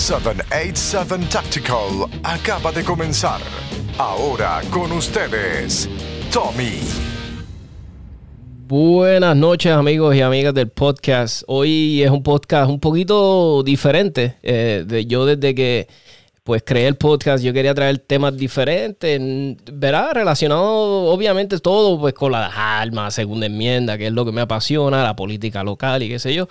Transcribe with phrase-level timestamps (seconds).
[0.00, 3.38] 787 Tactical acaba de comenzar.
[3.98, 5.90] Ahora con ustedes,
[6.32, 6.80] Tommy.
[8.66, 11.42] Buenas noches amigos y amigas del podcast.
[11.48, 14.38] Hoy es un podcast un poquito diferente.
[14.42, 15.86] Eh, de, yo desde que
[16.44, 19.20] pues creé el podcast, yo quería traer temas diferentes,
[19.70, 24.40] verá, relacionado obviamente todo pues con las armas, segunda enmienda, que es lo que me
[24.40, 26.48] apasiona, la política local y qué sé yo.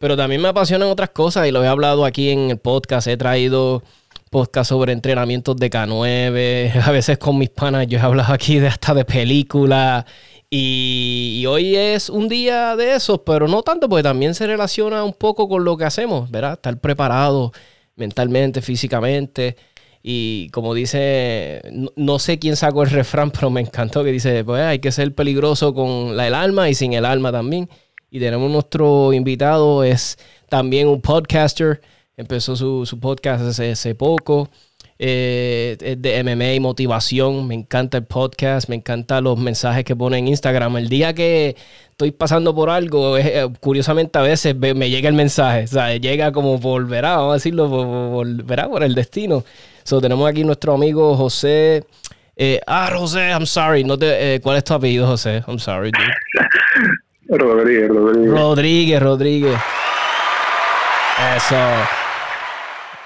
[0.00, 3.06] Pero también me apasionan otras cosas y lo he hablado aquí en el podcast.
[3.06, 3.82] He traído
[4.30, 6.82] podcast sobre entrenamientos de K9.
[6.86, 10.06] A veces con mis panas yo he hablado aquí de hasta de películas.
[10.48, 15.12] Y, hoy es un día de esos, pero no tanto, porque también se relaciona un
[15.12, 16.54] poco con lo que hacemos, ¿verdad?
[16.54, 17.52] Estar preparado
[17.94, 19.56] mentalmente, físicamente.
[20.02, 21.60] Y como dice,
[21.94, 25.14] no, sé quién sacó el refrán, pero me encantó que dice, pues hay que ser
[25.14, 27.68] peligroso con el alma y sin el alma también.
[28.10, 30.18] Y tenemos nuestro invitado, es
[30.48, 31.80] también un podcaster.
[32.16, 34.50] Empezó su, podcast hace, poco.
[34.98, 37.46] Eh, es de MMA y motivación.
[37.46, 40.76] Me encanta el podcast, me encantan los mensajes que pone en Instagram.
[40.76, 41.56] El día que
[41.90, 45.64] estoy pasando por algo, eh, curiosamente a veces me llega el mensaje.
[45.64, 49.44] O sea, llega como por, verá, vamos a decirlo, por, por el destino.
[49.84, 51.84] So, tenemos aquí nuestro amigo José.
[52.36, 53.84] Eh, ah, José, I'm sorry.
[53.84, 55.44] No te, ¿Cuál es tu apellido, José?
[55.46, 56.96] I'm sorry, dude.
[57.38, 58.30] Rodríguez, Rodríguez.
[58.30, 59.56] Rodríguez, Rodríguez.
[61.36, 61.56] Eso.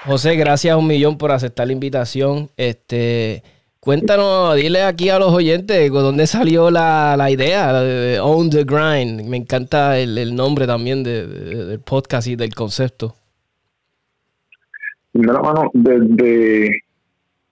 [0.05, 2.49] José, gracias un millón por aceptar la invitación.
[2.57, 3.43] Este,
[3.79, 9.27] cuéntanos, dile aquí a los oyentes dónde salió la, idea de Own the Grind.
[9.27, 13.15] Me encanta el, nombre también del podcast y del concepto.
[15.13, 16.83] Mira, mano, desde,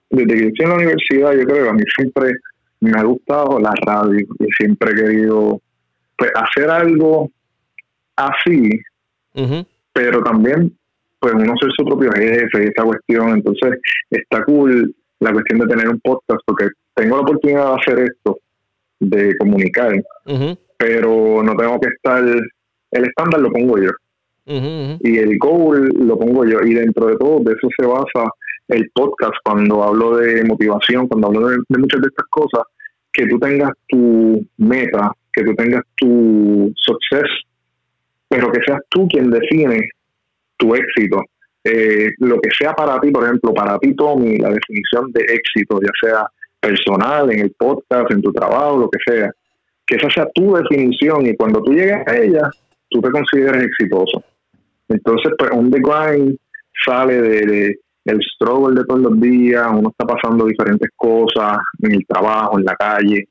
[0.09, 2.33] desde que estoy en la universidad, yo creo que a mí siempre
[2.81, 5.61] me ha gustado la radio y siempre he querido
[6.17, 7.30] pues, hacer algo
[8.16, 8.69] así,
[9.94, 10.75] pero también
[11.20, 13.80] pues uno ser su propio jefe y esa cuestión, entonces
[14.11, 18.39] está cool la cuestión de tener un podcast porque tengo la oportunidad de hacer esto,
[18.99, 19.93] de comunicar,
[20.77, 23.89] pero no tengo que estar, el estándar lo pongo yo.
[24.45, 26.60] Y el goal lo pongo yo.
[26.61, 28.30] Y dentro de todo, de eso se basa
[28.67, 32.64] el podcast cuando hablo de motivación, cuando hablo de muchas de estas cosas,
[33.11, 37.30] que tú tengas tu meta, que tú tengas tu success,
[38.27, 39.89] pero que seas tú quien define
[40.58, 41.21] tu éxito.
[41.64, 45.80] Eh, lo que sea para ti, por ejemplo, para ti, Tommy, la definición de éxito,
[45.82, 46.27] ya sea
[46.60, 49.32] personal, en el podcast, en tu trabajo, lo que sea,
[49.86, 52.49] que esa sea tu definición y cuando tú llegues a ella,
[52.89, 54.23] tú te consideres exitoso.
[54.88, 56.38] Entonces, pues, un The Grind
[56.86, 62.05] sale de, el struggle de todos los días, uno está pasando diferentes cosas en el
[62.05, 63.27] trabajo, en la calle,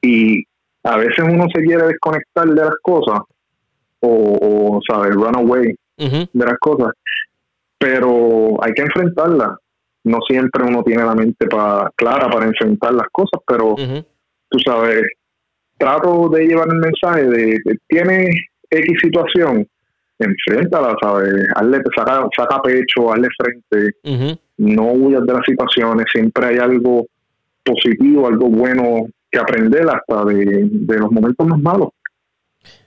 [0.00, 0.44] y
[0.84, 3.20] a veces uno se quiere desconectar de las cosas
[4.00, 5.14] o, o ¿sabes?
[5.14, 6.92] Run away de las cosas,
[7.78, 9.50] pero hay que enfrentarlas.
[10.04, 13.76] No siempre uno tiene la mente para clara para enfrentar las cosas, pero
[14.48, 15.02] tú sabes,
[15.78, 18.28] trato de llevar el mensaje de que tiene
[18.68, 19.66] X situación,
[20.18, 21.32] enfréntala, ¿sabes?
[21.54, 23.96] Hazle, saca, saca pecho, hazle frente,
[24.56, 27.06] no huyas de las situaciones, siempre hay algo
[27.64, 31.88] positivo, algo bueno que aprender hasta de, los momentos más malos.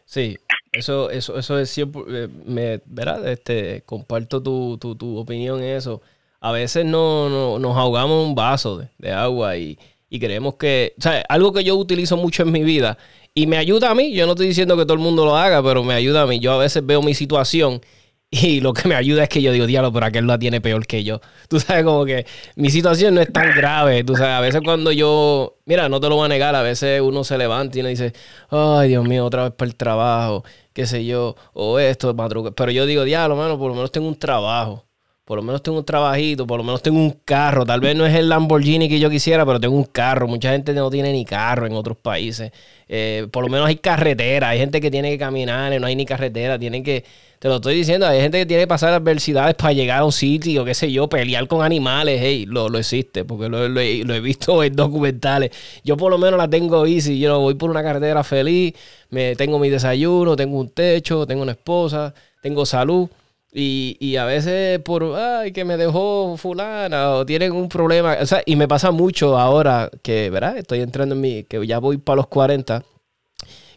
[0.05, 0.37] Sí,
[0.71, 3.27] eso, eso, eso es siempre, eh, me, ¿verdad?
[3.27, 6.01] Este, comparto tu, tu, tu opinión en eso.
[6.39, 9.79] A veces no, nos ahogamos un vaso de, agua y,
[10.09, 12.99] y, creemos que, o sea, algo que yo utilizo mucho en mi vida
[13.33, 15.63] y me ayuda a mí, yo no estoy diciendo que todo el mundo lo haga,
[15.63, 16.39] pero me ayuda a mí.
[16.39, 17.81] Yo a veces veo mi situación
[18.31, 20.85] y lo que me ayuda es que yo digo, diablo, pero aquel la tiene peor
[20.87, 21.21] que yo.
[21.47, 22.25] Tú sabes, como que
[22.55, 24.03] mi situación no es tan grave.
[24.03, 27.01] Tú sabes, a veces cuando yo, mira, no te lo voy a negar, a veces
[27.01, 28.13] uno se levanta y uno dice,
[28.49, 30.43] ay, Dios mío, otra vez para el trabajo,
[30.73, 32.55] qué sé yo, o esto, madrugada.
[32.55, 34.84] Pero yo digo, diablo, mano, por lo menos tengo un trabajo.
[35.25, 37.65] Por lo menos tengo un trabajito, por lo menos tengo un carro.
[37.65, 40.27] Tal vez no es el Lamborghini que yo quisiera, pero tengo un carro.
[40.27, 42.51] Mucha gente no tiene ni carro en otros países.
[42.87, 44.49] Eh, por lo menos hay carretera.
[44.49, 46.59] Hay gente que tiene que caminar, no hay ni carretera.
[46.59, 47.03] Tienen que
[47.39, 50.11] te lo estoy diciendo, hay gente que tiene que pasar adversidades para llegar a un
[50.11, 54.19] sitio, qué sé yo, pelear con animales, hey, lo, lo existe, porque lo, lo, he
[54.19, 55.51] visto en documentales.
[55.83, 58.73] Yo por lo menos la tengo easy, yo voy por una carretera feliz,
[59.09, 63.09] me tengo mi desayuno, tengo un techo, tengo una esposa, tengo salud.
[63.57, 68.17] Y, y, a veces por, ay, que me dejó fulana o tienen un problema.
[68.21, 70.57] O sea, y me pasa mucho ahora que, ¿verdad?
[70.57, 72.83] Estoy entrando en mi, que ya voy para los 40,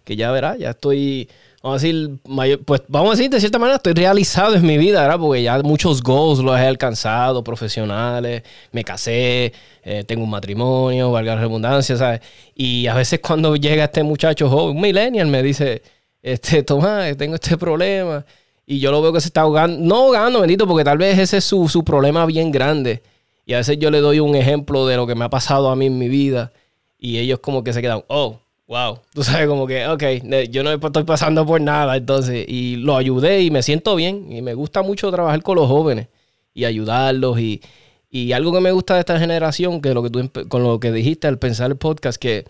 [0.03, 0.57] que ya, ¿verdad?
[0.59, 1.29] Ya estoy
[1.63, 2.19] vamos a decir,
[2.65, 5.19] pues vamos a decir, de cierta manera estoy realizado en mi vida, ¿verdad?
[5.19, 8.43] Porque ya muchos goals los he alcanzado, profesionales,
[8.73, 9.53] me casé,
[9.83, 12.21] eh, tengo un matrimonio, valga la redundancia, ¿sabes?
[12.55, 15.83] Y a veces cuando llega este muchacho joven, un millennial, me dice,
[16.23, 18.25] este, Tomás, tengo este problema.
[18.71, 21.39] Y yo lo veo que se está ahogando, no ahogando, bendito, porque tal vez ese
[21.39, 23.03] es su, su problema bien grande.
[23.47, 25.75] Y a veces yo le doy un ejemplo de lo que me ha pasado a
[25.75, 26.53] mí en mi vida.
[26.99, 28.99] Y ellos como que se quedan, oh, wow.
[29.15, 30.03] Tú sabes, como que, ok,
[30.51, 31.97] yo no estoy pasando por nada.
[31.97, 34.31] Entonces, y lo ayudé y me siento bien.
[34.31, 36.09] Y me gusta mucho trabajar con los jóvenes
[36.53, 37.41] y ayudarlos.
[37.41, 37.63] Y,
[38.11, 40.93] y algo que me gusta de esta generación, que lo que tú con lo que
[40.93, 42.45] dijiste al pensar el podcast, que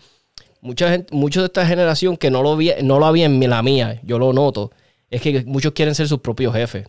[0.62, 3.62] mucha gente, muchos de esta generación que no lo, vi, no lo había en la
[3.62, 4.72] mía, yo lo noto,
[5.10, 6.86] es que muchos quieren ser sus propios jefes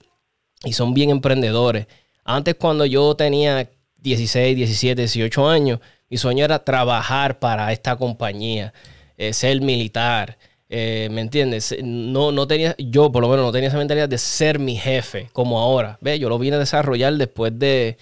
[0.64, 1.88] y son bien emprendedores.
[2.24, 5.80] Antes cuando yo tenía 16, 17, 18 años,
[6.10, 8.74] mi sueño era trabajar para esta compañía,
[9.18, 10.38] eh, ser militar.
[10.72, 11.76] Eh, ¿Me entiendes?
[11.82, 15.30] No, no tenía, yo por lo menos no tenía esa mentalidad de ser mi jefe
[15.34, 15.98] como ahora.
[16.02, 16.20] ¿Ve?
[16.20, 17.98] Yo lo vine a desarrollar después de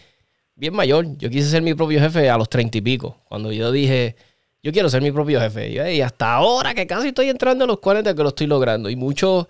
[0.55, 1.17] bien mayor.
[1.17, 3.17] Yo quise ser mi propio jefe a los treinta y pico.
[3.29, 4.15] Cuando yo dije,
[4.61, 5.69] yo quiero ser mi propio jefe.
[5.69, 8.89] Y, hasta ahora que casi estoy entrando a los 40 que lo estoy logrando.
[8.89, 9.47] Y mucho...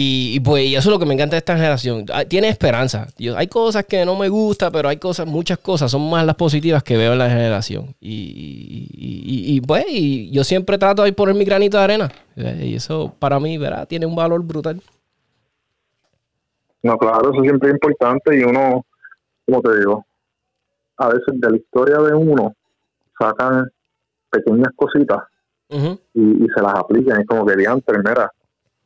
[0.00, 2.06] Y, pues eso es lo que me encanta de esta generación.
[2.28, 3.08] Tiene esperanza.
[3.36, 6.84] hay cosas que no me gustan, pero hay cosas, muchas cosas, son más las positivas
[6.84, 7.96] que veo en la generación.
[8.00, 9.86] Y, pues
[10.30, 12.12] yo siempre trato de poner mi granito de arena.
[12.36, 13.88] Y eso para mí, ¿verdad?
[13.88, 14.80] Tiene un valor brutal.
[16.84, 18.86] No, claro, eso siempre es importante y uno,
[19.46, 20.06] como te digo,
[20.98, 22.54] a veces de la historia de uno
[23.18, 23.68] sacan
[24.30, 25.24] pequeñas cositas
[26.14, 27.20] y, se las aplican.
[27.20, 28.30] Es como que diantre, mira,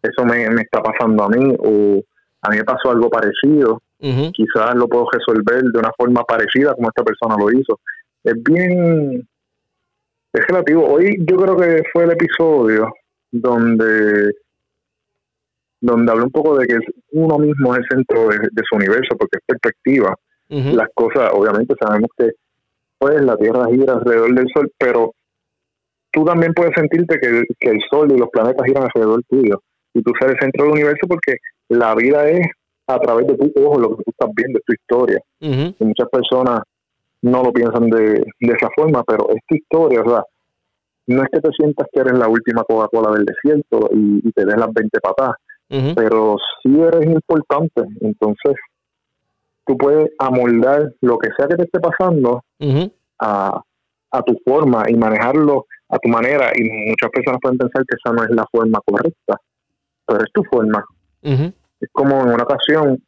[0.03, 2.03] eso me, está pasando a mí o
[2.43, 3.81] a mí me pasó algo parecido.
[4.01, 7.79] Quizás lo puedo resolver de una forma parecida como esta persona lo hizo.
[8.25, 9.29] Es bien,
[10.33, 10.85] es relativo.
[10.85, 12.93] Hoy yo creo que fue el episodio
[13.31, 14.33] donde
[15.81, 16.79] donde hablé un poco de que
[17.13, 20.15] uno mismo es el centro de, su universo, porque es perspectiva.
[20.49, 22.33] Las cosas, obviamente sabemos que
[22.99, 25.15] pues la Tierra gira alrededor del Sol, pero
[26.11, 29.63] tú también puedes sentirte que que el Sol y los planetas giran alrededor tuyo.
[29.95, 31.37] Y tú eres el centro del universo porque
[31.69, 32.47] la vida es
[32.87, 35.21] a través de tu ojo lo que tú estás viendo, es tu historia.
[35.41, 36.61] y muchas personas
[37.23, 40.03] no lo piensan de, esa forma, pero es tu historia.
[40.03, 40.25] O sea,
[41.07, 44.57] no es que te sientas que eres la última Coca-Cola del desierto y, te des
[44.57, 45.37] las 20 patadas,
[45.95, 47.83] pero sí eres importante.
[48.01, 48.55] Entonces,
[49.67, 52.43] tú puedes amoldar lo que sea que te esté pasando
[53.21, 53.63] a,
[54.11, 58.15] a tu forma y manejarlo a tu manera y muchas personas pueden pensar que esa
[58.15, 59.37] no es la forma correcta,
[60.07, 60.85] pero es tu forma.
[61.23, 63.03] Es como en una ocasión,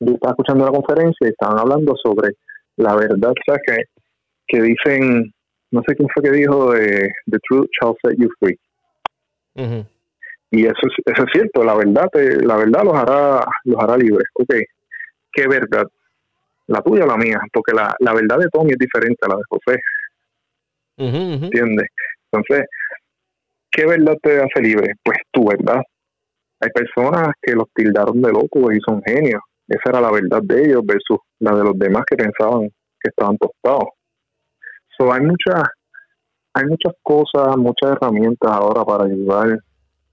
[0.00, 2.32] yo estaba escuchando una conferencia y estaban hablando sobre
[2.76, 3.84] la verdad, o sea, que,
[4.46, 5.32] que dicen,
[5.70, 8.58] no sé quién fue que dijo, de The truth shall set you free.
[10.50, 14.28] Y eso, eso es cierto, la verdad la verdad los hará, los hará libres.
[14.34, 14.54] Ok,
[15.32, 15.86] ¿qué verdad?
[16.68, 19.36] La tuya o la mía, porque la, la verdad de Tommy es diferente a la
[19.36, 19.80] de José.
[20.98, 21.88] ¿Entiendes?
[22.30, 22.66] Entonces,
[23.70, 24.94] ¿qué verdad te hace libre?
[25.04, 25.82] Pues tu verdad.
[26.60, 29.40] Hay personas que los tildaron de locos y son genios.
[29.68, 33.36] Esa era la verdad de ellos versus la de los demás que pensaban que estaban
[33.36, 33.90] tostados.
[34.96, 35.62] So, hay muchas
[36.54, 39.58] hay muchas cosas, muchas herramientas ahora para ayudar,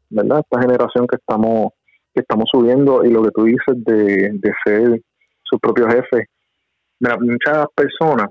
[0.10, 0.40] ¿verdad?
[0.40, 1.72] Esta generación que estamos
[2.14, 5.02] que estamos subiendo y lo que tú dices de, de ser
[5.44, 6.28] su propio jefe.
[7.00, 8.28] muchas personas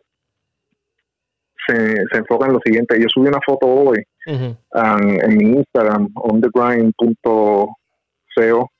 [1.66, 3.00] se, se enfoca en lo siguiente.
[3.00, 6.08] Yo subí una foto hoy en mi Instagram,
[8.36, 8.70] onthegrind.co,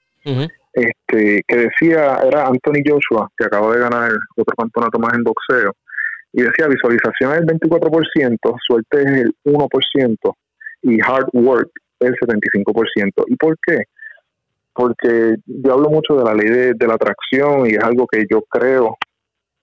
[0.72, 5.72] este, que decía, era Anthony Joshua, que acaba de ganar otro campeonato más en boxeo,
[6.32, 10.34] y decía visualización es el 24%, suerte es el 1%
[10.82, 13.24] y hard work es el 75%.
[13.26, 13.84] ¿Y por qué?
[14.72, 18.42] Porque yo hablo mucho de la ley de, la atracción y es algo que yo
[18.48, 18.96] creo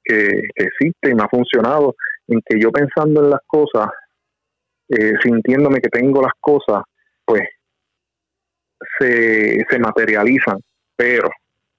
[0.04, 1.96] que, que existe y me ha funcionado
[2.28, 3.90] en que yo pensando en las cosas,
[4.90, 6.84] eh, sintiéndome que tengo las cosas,
[7.26, 7.42] pues
[9.00, 10.60] se, se materializan.
[10.96, 11.30] Pero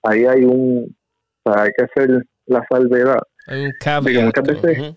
[0.03, 0.97] ahí hay un,
[1.45, 3.21] o sea, hay que hacer la salvedad.
[3.47, 4.95] Hay un muchas veces,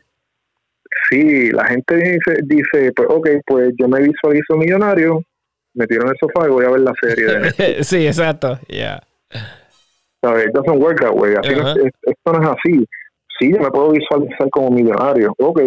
[1.09, 5.21] sí, la gente dice, dice, pues ok, pues yo me visualizo millonario,
[5.73, 8.77] me tiro en el sofá y voy a ver la serie de sí, exacto, ya.
[8.77, 9.03] Yeah.
[10.21, 10.45] ¿Sabes?
[10.45, 11.35] It doesn't work that way.
[11.35, 12.87] Así esto no es así
[13.39, 15.33] sí, yo me puedo visualizar como millonario.
[15.39, 15.61] Ok,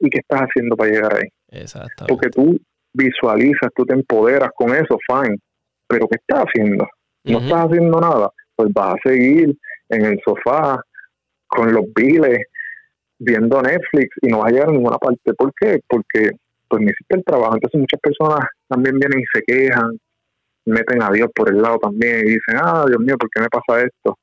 [0.00, 1.28] ¿y qué estás haciendo para llegar ahí?
[1.50, 2.06] Exacto.
[2.08, 2.58] Porque tú
[2.92, 5.36] visualizas, tú te empoderas con eso, fine.
[5.92, 6.88] Pero ¿qué estás haciendo?
[7.24, 8.30] No estás haciendo nada.
[8.56, 9.54] Pues vas a seguir
[9.90, 10.80] en el sofá
[11.46, 12.38] con los biles,
[13.18, 15.34] viendo Netflix y no vas a llegar a ninguna parte.
[15.34, 15.80] ¿Por qué?
[15.86, 16.30] Porque
[16.66, 17.56] pues necesitas el trabajo.
[17.56, 19.90] Entonces muchas personas también vienen y se quejan,
[20.64, 23.48] meten a Dios por el lado también y dicen, ah, Dios mío, ¿por qué me
[23.48, 24.18] pasa esto?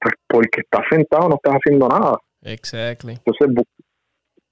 [0.00, 2.18] Pues porque estás sentado, no estás haciendo nada.
[2.42, 3.12] Exactly.
[3.12, 3.64] Entonces,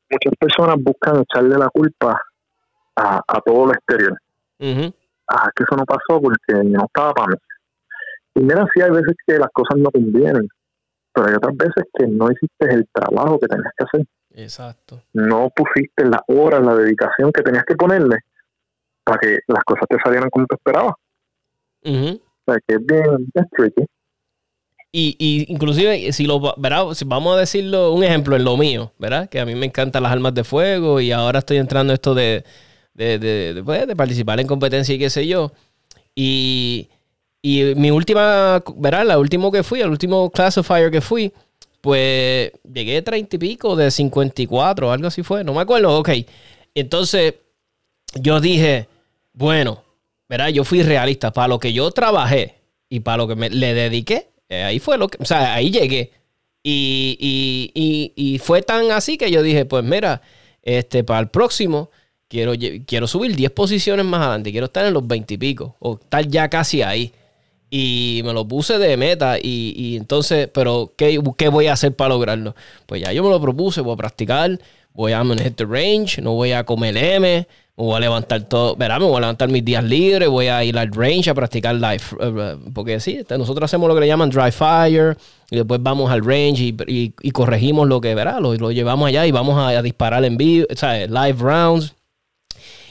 [0.08, 2.20] muchas personas buscan echarle la culpa
[2.94, 4.16] a, a todo lo exterior.
[5.28, 7.36] Ah, que eso no pasó porque no estaba para mí.
[8.34, 10.48] Y mira, sí hay veces que las cosas no convienen,
[11.12, 14.06] pero hay otras veces que no hiciste el trabajo que tenías que hacer.
[14.34, 15.02] Exacto.
[15.12, 18.18] No pusiste las horas, la dedicación que tenías que ponerle
[19.04, 20.94] para que las cosas te salieran como te esperabas.
[21.84, 22.20] Ujú.
[22.46, 23.86] O sea, que es bien es tricky.
[24.90, 26.92] Y, y inclusive, si lo ¿verdad?
[26.92, 29.28] Si vamos a decirlo, un ejemplo en lo mío, ¿verdad?
[29.28, 32.14] Que a mí me encantan las armas de fuego y ahora estoy entrando en esto
[32.14, 32.44] de,
[32.98, 35.52] de, de, pues, de participar en competencia y qué sé yo.
[36.14, 36.88] Y,
[37.40, 39.06] y mi última, ¿verdad?
[39.06, 41.32] La última que fui, el último classifier que fui,
[41.80, 46.10] pues llegué a 30 y pico de 54, algo así fue, no me acuerdo, ok.
[46.74, 47.34] Entonces
[48.14, 48.88] yo dije,
[49.32, 49.84] bueno,
[50.28, 50.48] ¿verdad?
[50.48, 52.56] Yo fui realista, para lo que yo trabajé
[52.88, 55.70] y para lo que me, le dediqué, eh, ahí fue lo que, o sea, ahí
[55.70, 56.10] llegué.
[56.64, 60.20] Y, y, y, y fue tan así que yo dije, pues mira,
[60.62, 61.90] este, para el próximo
[62.28, 62.52] quiero,
[62.86, 66.26] quiero subir 10 posiciones más adelante, quiero estar en los 20 y pico, o estar
[66.26, 67.12] ya casi ahí.
[67.70, 71.94] Y me lo puse de meta y, y entonces, pero ¿qué, ¿qué voy a hacer
[71.94, 72.54] para lograrlo?
[72.86, 74.58] Pues ya yo me lo propuse, voy a practicar,
[74.94, 78.74] voy a hit the range, no voy a comer M, me voy a levantar todo,
[78.74, 81.74] verá, me voy a levantar mis días libres, voy a ir al range a practicar
[81.74, 85.18] live, eh, porque sí, este, nosotros hacemos lo que le llaman dry fire
[85.50, 89.08] y después vamos al range y, y- y corregimos lo que, verá, lo, lo llevamos
[89.08, 91.94] allá y vamos a, a disparar en vivo, o sea, live rounds.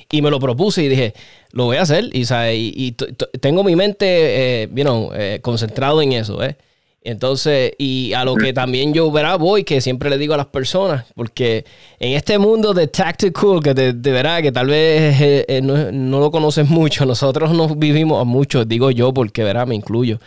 [0.09, 1.13] Y me lo propuse y dije,
[1.51, 2.05] lo voy a hacer.
[2.13, 2.91] Y, y, y
[3.39, 6.57] tengo mi mente, eh, you know, eh, concentrado en eso, ¿eh?
[7.07, 10.47] Entonces, y a lo que también yo verá voy, que siempre le digo a las
[10.47, 11.63] personas, porque
[11.99, 15.89] en este mundo de tactical, que de, de verdad que tal vez eh, eh, no,
[15.93, 20.19] no lo conoces mucho, nosotros nos vivimos a muchos, digo yo porque verá, me incluyo.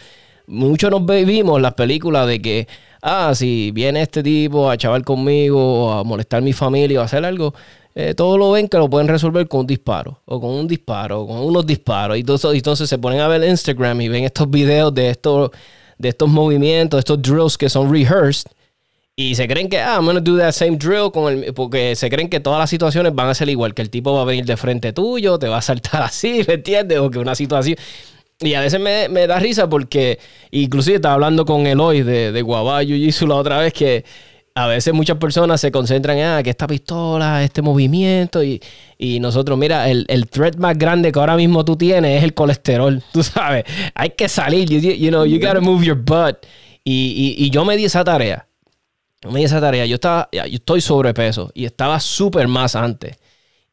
[0.46, 2.66] Muchos nos vivimos las películas de que,
[3.02, 7.02] ah, si viene este tipo a chaval conmigo, o a molestar a mi familia o
[7.02, 7.52] a hacer algo,
[7.94, 11.22] eh, todo lo ven que lo pueden resolver con un disparo, o con un disparo,
[11.22, 12.16] o con unos disparos.
[12.16, 15.50] Y entonces, entonces se ponen a ver Instagram y ven estos videos de estos,
[15.98, 18.50] de estos movimientos, estos drills que son rehearsed.
[19.16, 22.08] Y se creen que, ah, I'm gonna do that same drill con el, porque se
[22.08, 24.46] creen que todas las situaciones van a ser igual, que el tipo va a venir
[24.46, 26.98] de frente tuyo, te va a saltar así, ¿me entiendes?
[26.98, 27.76] O que una situación.
[28.38, 30.18] Y a veces me, me da risa porque,
[30.50, 34.04] inclusive estaba hablando con Eloy de, de Guabayo y la otra vez que
[34.54, 38.60] a veces muchas personas se concentran en ah, que esta pistola, este movimiento y,
[39.20, 43.02] nosotros, mira, el, el threat más grande que ahora mismo tú tienes es el colesterol,
[43.12, 43.64] tú sabes,
[43.94, 46.44] hay que salir, you, you know, you gotta move your butt.
[46.82, 48.46] Y, y, y yo me di esa tarea,
[49.22, 53.18] yo me di esa tarea, yo estaba, yo estoy sobrepeso y estaba súper más antes.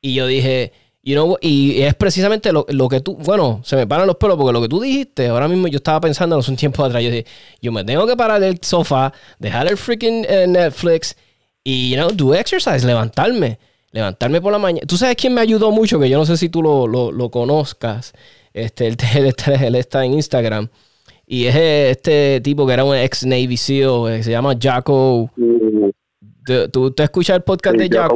[0.02, 0.74] Y yo dije,
[1.08, 4.36] you know, y es precisamente lo, lo que tú, bueno, se me paran los pelos
[4.36, 7.10] porque lo que tú dijiste, ahora mismo yo estaba pensando hace un tiempo atrás, yo
[7.10, 7.26] dije,
[7.62, 11.16] yo me tengo que parar del sofá, dejar el freaking eh, Netflix
[11.64, 13.58] y, you know, do exercise, levantarme,
[13.94, 14.86] levantarme por la mañana.
[14.86, 15.98] ¿Tú sabes quién me ayudó mucho?
[15.98, 18.12] Que yo no sé si tú lo, lo, lo conozcas,
[18.54, 20.68] este, él, él está- él está en Instagram.
[21.26, 25.30] Y es este tipo que era un ex Navy SEAL, eh, se llama Jacko.
[26.46, 28.16] ¿Tú, tú, tú escuchas el podcast de Jacko?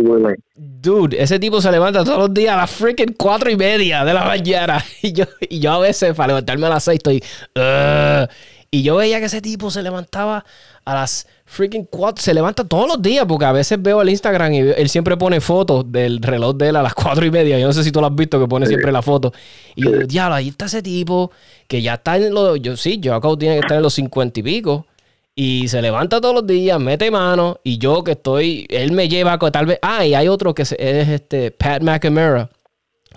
[0.82, 4.14] Dude, ese tipo se levanta todos los días a las freaking cuatro y media de
[4.14, 4.84] la mañana.
[5.04, 7.24] Y yo, y yo a veces, para levantarme a las seis, estoy.
[7.56, 8.28] "Ugh".
[8.72, 10.44] y yo veía que ese tipo se levantaba
[10.86, 12.24] a las freaking cuatro.
[12.24, 15.40] Se levanta todos los días, porque a veces veo el Instagram y él siempre pone
[15.42, 17.60] fotos del reloj de él a las cuatro y media.
[17.60, 19.32] Yo no sé si tú lo has visto, que pone siempre la foto.
[19.76, 21.32] Y yo diablo, ahí está ese tipo
[21.68, 22.60] que ya está en los.
[22.60, 24.88] Yo sí, yo acabo tiene que estar en los cincuenta y pico.
[25.34, 27.60] Y se levanta todos los días, mete mano.
[27.64, 29.80] Y yo que estoy, él me lleva tal vez.
[29.82, 32.50] Ah, y hay otro que es este Pat McNamara.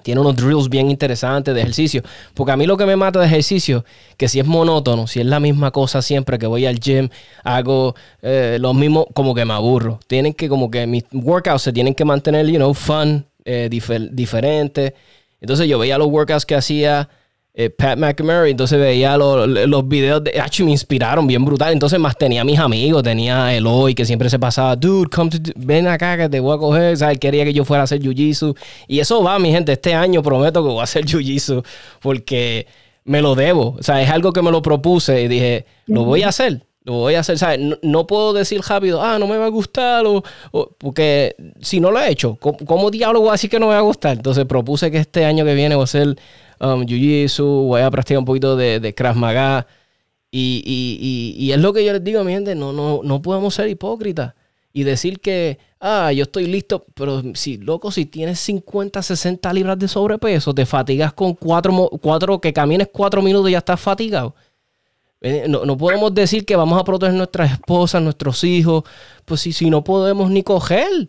[0.03, 2.03] Tiene unos drills bien interesantes de ejercicio.
[2.35, 3.85] Porque a mí lo que me mata de ejercicio,
[4.17, 7.09] que si es monótono, si es la misma cosa siempre que voy al gym,
[7.43, 9.99] hago eh, lo mismo, como que me aburro.
[10.07, 14.11] Tienen que, como que mis workouts se tienen que mantener, you know, fun, eh, difer-
[14.11, 14.95] diferente.
[15.41, 17.09] Entonces yo veía los workouts que hacía
[17.57, 21.73] eh, Pat McMurray, entonces veía los, los videos de H me inspiraron bien brutal.
[21.73, 25.31] Entonces más tenía a mis amigos, tenía a Eloy que siempre se pasaba, dude, come
[25.31, 27.19] to, ven acá que te voy a coger, ¿sabes?
[27.19, 28.57] Quería que yo fuera a hacer jiu-jitsu.
[28.89, 31.65] Y eso va, mi gente, este año prometo que voy a hacer jiu-jitsu
[32.01, 32.67] porque
[33.05, 33.77] me lo debo.
[33.79, 36.67] O sea, es algo que me lo propuse y dije, lo voy a hacer.
[36.87, 37.61] Lo voy a hacer, ¿sabes?
[37.61, 41.81] No, no puedo decir rápido, ah, no me va a gustar, o, o- porque si
[41.81, 43.83] no lo he hecho, ¿cómo, cómo diablo voy a decir que no me va a
[43.83, 44.19] gustar?
[44.19, 46.15] Entonces propuse que este año que viene voy a hacer
[46.61, 49.67] um, Jiu-Jitsu, voy a practicar un poquito de, de Krav Maga.
[50.31, 53.23] Y, y, y, es lo que yo les digo a mi gente, no, no, no
[53.23, 54.35] podemos ser hipócritas
[54.73, 59.79] y decir que, ah, yo estoy listo, pero si, loco, si tienes 50, 60 libras
[59.79, 64.35] de sobrepeso, te fatigas con cuatro, cuatro que camines cuatro minutos y ya estás fatigado.
[65.21, 68.83] Eh, No, no podemos decir que vamos a proteger nuestras esposas, nuestros hijos,
[69.25, 71.09] pues si, si no podemos ni coger.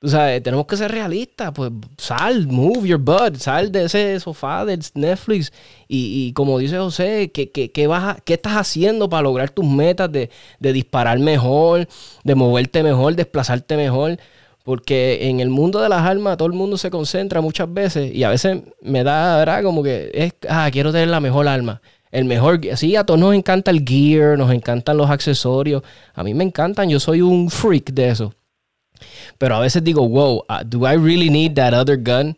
[0.00, 4.64] Tú sabes, tenemos que ser realistas, pues sal, move your butt, sal de ese sofá
[4.64, 5.52] de Netflix
[5.88, 10.30] y, como dice José, ¿qué, qué, vas ¿qué estás haciendo para lograr tus metas de,
[10.58, 11.86] de disparar mejor,
[12.24, 14.18] de moverte mejor, desplazarte mejor?
[14.64, 18.24] Porque en el mundo de las armas todo el mundo se concentra muchas veces y
[18.24, 19.62] a veces me da, ¿verdad?
[19.62, 21.82] Como que es, ah, quiero tener la mejor arma.
[22.10, 25.82] El mejor, sí, a todos nos encanta el gear, nos encantan los accesorios.
[26.14, 28.34] A mí me encantan, yo soy un freak de eso.
[29.38, 32.36] Pero a veces digo, wow, uh, do I really need that other gun?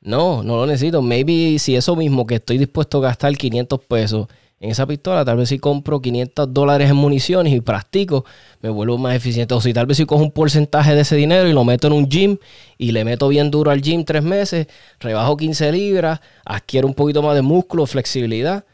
[0.00, 1.00] No, no lo necesito.
[1.02, 4.26] Maybe si eso mismo que estoy dispuesto a gastar 500 pesos
[4.58, 8.24] en esa pistola, tal vez si compro 500 dólares en municiones y practico,
[8.60, 9.54] me vuelvo más eficiente.
[9.54, 11.94] O si tal vez si cojo un porcentaje de ese dinero y lo meto en
[11.94, 12.38] un gym
[12.78, 14.66] y le meto bien duro al gym tres meses,
[15.00, 18.64] rebajo 15 libras, adquiero un poquito más de músculo, flexibilidad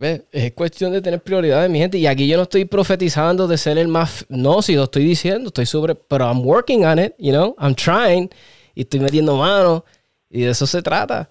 [0.00, 1.98] es cuestión de tener prioridades, mi gente.
[1.98, 4.24] Y aquí yo no estoy profetizando de ser el más.
[4.28, 5.94] No, si lo estoy diciendo, estoy sobre.
[5.94, 7.56] Pero I'm working on it, you know?
[7.58, 8.30] I'm trying.
[8.74, 9.84] Y estoy metiendo mano.
[10.30, 11.28] Y de eso se trata.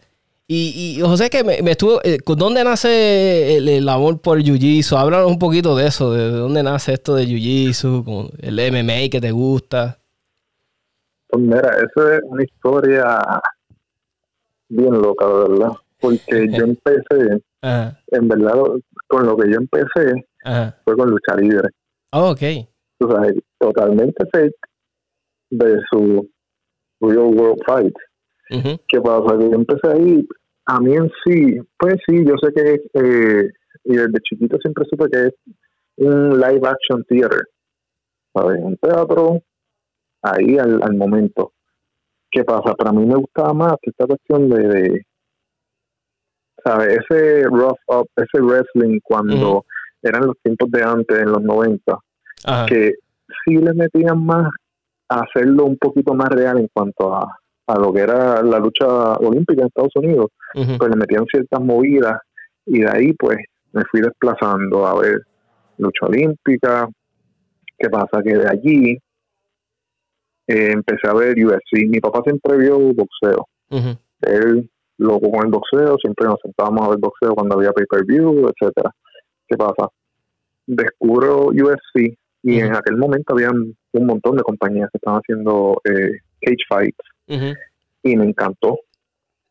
[0.49, 2.01] Y, y José, que me, me estuvo.
[2.03, 4.97] Eh, ¿Dónde nace el, amor por Jiu-Jitsu?
[4.97, 6.13] Háblanos un poquito de eso.
[6.13, 9.99] De, dónde nace esto de Jiu-Jitsu, el MMA que te gusta.
[11.29, 13.19] Pues mira, eso es una historia
[14.69, 15.71] bien loca, ¿verdad?
[15.99, 18.55] Porque yo empecé en verdad,
[19.07, 20.25] con lo que yo empecé
[20.83, 21.69] fue con lucha libre.
[22.11, 22.41] Oh, ok.
[23.59, 24.55] totalmente fake
[25.49, 26.29] de su
[27.01, 27.93] Real World Fight.
[28.87, 29.37] ¿Qué pasa?
[29.37, 30.27] Que yo empecé ahí,
[30.65, 33.49] a mí en sí, pues sí, yo sé que, eh,
[33.83, 35.33] y desde chiquito siempre supe que es
[35.97, 37.41] un live action theater.
[38.33, 38.59] ¿Sabes?
[38.61, 39.41] Un teatro
[40.21, 41.53] ahí al, al momento.
[42.29, 42.73] ¿Qué pasa?
[42.75, 45.05] Para mí me gustaba más esta cuestión de
[46.87, 49.65] ese rough up, ese wrestling cuando
[50.01, 51.97] eran los tiempos de antes, en los 90,
[52.67, 52.93] que
[53.43, 54.49] sí le metían más
[55.09, 57.27] a hacerlo un poquito más real en cuanto a,
[57.67, 62.19] a lo que era la lucha olímpica en Estados Unidos, pues le metían ciertas movidas
[62.65, 63.37] y de ahí pues
[63.73, 65.21] me fui desplazando a ver
[65.77, 66.87] lucha olímpica.
[67.77, 68.21] ¿Qué pasa?
[68.23, 68.97] Que de allí
[70.47, 71.87] eh, empecé a ver UFC.
[71.87, 73.47] Mi papá siempre vio boxeo.
[74.21, 78.91] Él Luego con el boxeo, siempre nos sentábamos a ver boxeo cuando había pay-per-view, etcétera.
[79.47, 79.89] ¿Qué pasa?
[80.65, 86.19] Descubro UFC y en aquel momento había un montón de compañías que estaban haciendo eh,
[86.41, 87.55] cage fights
[88.03, 88.79] y me encantó.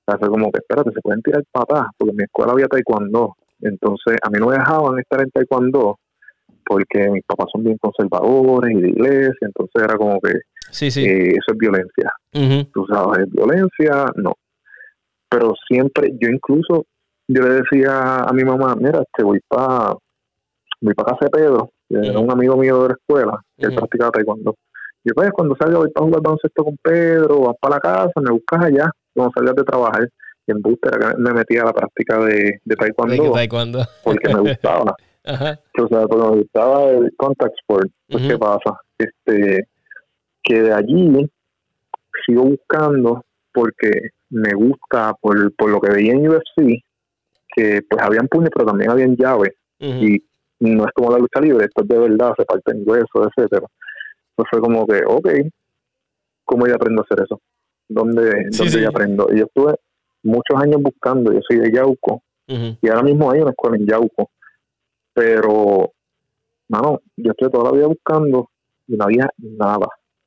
[0.04, 3.34] Fue como que, espérate, se pueden tirar patas, porque en mi escuela había taekwondo.
[3.60, 5.98] Entonces, a mí no me dejaban estar en taekwondo
[6.64, 10.32] porque mis papás son bien conservadores y de iglesia, entonces era como que
[10.70, 11.04] sí, sí.
[11.04, 12.10] Eh, eso es violencia.
[12.72, 14.34] Tú sabes, violencia, no
[15.28, 16.86] pero siempre, yo incluso,
[17.28, 19.94] yo le decía a mi mamá, mira, te voy para
[20.80, 24.10] voy para casa de Pedro, era un amigo mío de la escuela, que él practicaba
[24.10, 24.54] taekwondo.
[25.04, 28.32] Y pues cuando salga voy para jugar baloncesto con Pedro, vas para la casa, me
[28.32, 30.08] buscas allá, cuando salgas de trabajar.
[30.48, 33.32] Y en Booster me metía a la práctica de, de taekwondo,
[34.04, 34.94] porque me gustaba.
[35.24, 35.58] Ajá.
[35.78, 37.90] O sea, porque me gustaba el contact sport.
[38.08, 38.80] Pues, ¿qué pasa?
[38.96, 39.68] Este,
[40.42, 41.28] que de allí
[42.24, 46.82] sigo buscando porque me gusta por, por lo que veía en UFC,
[47.54, 49.54] que pues habían puños, pero también habían llaves.
[49.78, 50.22] Y
[50.60, 53.66] no es como la lucha libre, esto es de verdad, se parten huesos, etcétera.
[54.34, 55.28] Pues fue como que, ok,
[56.44, 57.40] ¿cómo yo aprendo a hacer eso?
[57.88, 59.28] ¿Dónde, dónde yo aprendo?
[59.32, 59.74] Y yo estuve
[60.22, 64.30] muchos años buscando, yo soy de Yauco, y ahora mismo hay una escuela en Yauco,
[65.12, 65.92] pero,
[66.68, 68.50] no, yo estoy toda la vida buscando
[68.86, 69.86] y no había nada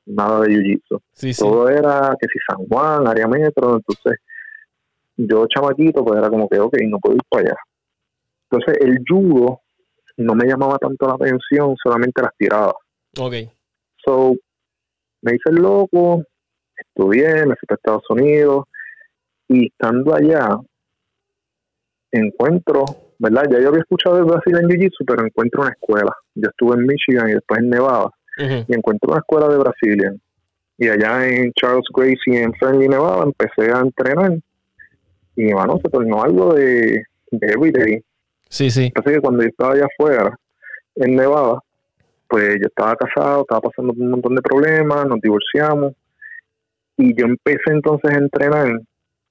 [0.09, 1.01] nada de jiu-jitsu.
[1.37, 4.19] Todo era que si San Juan, área metro, entonces
[5.15, 7.57] yo chamaquito pues era como que, ok, no puedo ir para allá.
[8.49, 9.61] Entonces el judo
[10.17, 12.73] no me llamaba tanto la atención, solamente las tiradas.
[13.19, 13.33] Ok.
[14.03, 14.35] So,
[15.21, 16.23] me hice el loco,
[16.75, 18.65] estudié, me fui a Estados Unidos
[19.47, 20.57] y estando allá
[22.11, 22.85] encuentro,
[23.19, 23.43] ¿verdad?
[23.51, 26.15] Ya yo había escuchado de Brasil en Jiu-Jitsu, pero encuentro una escuela.
[26.33, 30.15] Yo estuve en Michigan y después en Nevada y encuentro una escuela de Brasilia.
[30.77, 34.31] Y allá en Charles Gracie, en Fernley, Nevada, empecé a entrenar.
[35.35, 38.03] Y mi hermano se tornó algo de, de everyday.
[38.47, 38.91] Sí, sí.
[38.95, 40.39] Así que cuando yo estaba allá afuera,
[40.95, 41.59] en Nevada,
[42.27, 45.93] pues yo estaba casado, estaba pasando por un montón de problemas, nos divorciamos.
[46.97, 48.79] Y yo empecé entonces a entrenar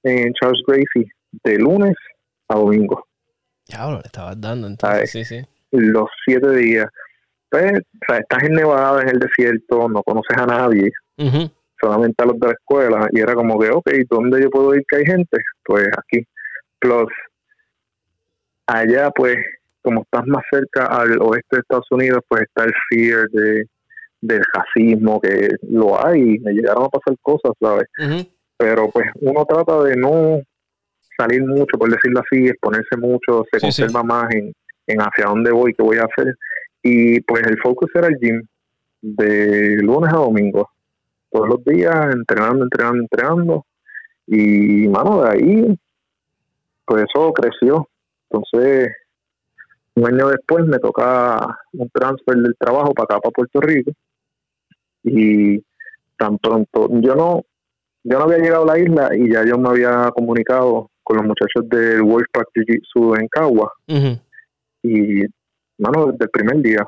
[0.02, 1.10] en Charles Gracie
[1.44, 1.94] de lunes
[2.48, 3.06] a domingo.
[3.66, 5.42] Ya, le estabas dando entonces, sí, sí.
[5.70, 6.86] Los siete días
[7.50, 10.90] pues, o sea, estás en Nevada, en el desierto, no conoces a nadie,
[11.80, 14.84] solamente a los de la escuela, y era como que, ok, ¿dónde yo puedo ir
[14.88, 15.38] que hay gente?
[15.64, 16.24] Pues aquí.
[16.78, 17.10] Plus,
[18.66, 19.36] allá, pues,
[19.82, 23.64] como estás más cerca al oeste de Estados Unidos, pues está el fear de,
[24.20, 27.86] del racismo, que lo hay, me llegaron a pasar cosas, ¿sabes?
[28.56, 30.40] Pero pues uno trata de no
[31.16, 34.52] salir mucho, por decirlo así, exponerse mucho, se conserva más en,
[34.86, 36.34] en hacia dónde voy, qué voy a hacer.
[36.82, 38.42] Y pues el focus era el gym,
[39.00, 40.70] de lunes a domingo,
[41.30, 43.66] todos los días, entrenando, entrenando, entrenando.
[44.26, 45.78] Y, mano, de ahí,
[46.84, 47.88] pues eso creció.
[48.30, 48.90] Entonces,
[49.94, 53.92] un año después me toca un transfer del trabajo para acá, para Puerto Rico.
[55.02, 55.62] Y
[56.16, 57.42] tan pronto, yo no,
[58.04, 61.26] yo no había llegado a la isla y ya yo me había comunicado con los
[61.26, 63.72] muchachos del Wolfpack Jiu-Jitsu en Cagua.
[64.82, 65.24] Y,
[65.78, 66.86] mano, desde el primer día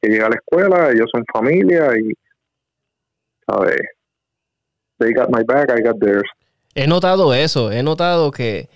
[0.00, 2.12] que llegué a la escuela, ellos son familia y,
[3.46, 3.80] ¿sabes?
[4.98, 6.28] They got my back, I got theirs.
[6.74, 8.68] He notado eso, he notado que,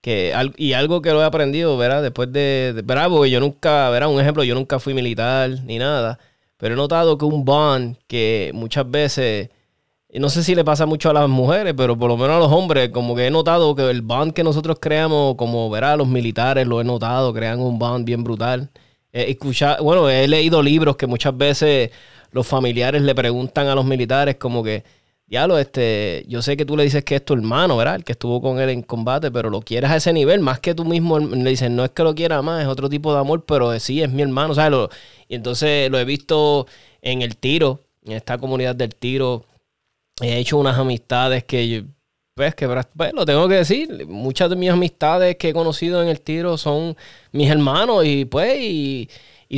[0.00, 2.02] que y algo que lo he aprendido, ¿verdad?
[2.02, 4.10] Después de, de bravo, yo nunca, ¿verdad?
[4.10, 6.18] Un ejemplo, yo nunca fui militar ni nada,
[6.56, 9.50] pero he notado que un bond que muchas veces
[10.18, 12.52] no sé si le pasa mucho a las mujeres, pero por lo menos a los
[12.52, 16.66] hombres, como que he notado que el bond que nosotros creamos, como verá, los militares
[16.66, 18.70] lo he notado, crean un bond bien brutal.
[19.80, 21.90] Bueno, he leído libros que muchas veces
[22.32, 24.84] los familiares le preguntan a los militares como que,
[25.26, 27.96] diablo, este, yo sé que tú le dices que es tu hermano, ¿verdad?
[27.96, 30.74] El que estuvo con él en combate, pero lo quieres a ese nivel, más que
[30.74, 33.44] tú mismo le dices, no es que lo quiera más, es otro tipo de amor,
[33.46, 34.90] pero sí, es mi hermano, ¿sabes?
[35.28, 36.66] y entonces lo he visto
[37.02, 39.44] en el tiro, en esta comunidad del tiro
[40.20, 41.84] he hecho unas amistades que,
[42.36, 46.08] pues, que pues, lo tengo que decir, muchas de mis amistades que he conocido en
[46.08, 46.94] el tiro son
[47.32, 49.08] mis hermanos y pues, y,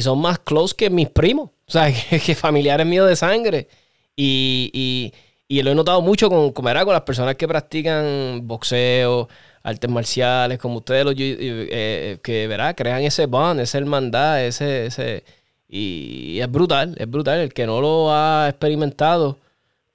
[0.00, 1.92] son más close que mis primos, o sea,
[2.24, 3.68] que, familiares míos de sangre.
[4.16, 5.12] Y,
[5.48, 9.28] y, lo he notado mucho con, con, con las personas que practican boxeo,
[9.64, 14.86] artes marciales, como ustedes, los, eh, eh, que verá, crean ese bond, esa hermandad, ese,
[14.86, 15.24] ese,
[15.68, 17.40] y es brutal, es brutal.
[17.40, 19.38] El que no lo ha experimentado,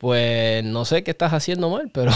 [0.03, 2.11] pues no sé qué estás haciendo mal, pero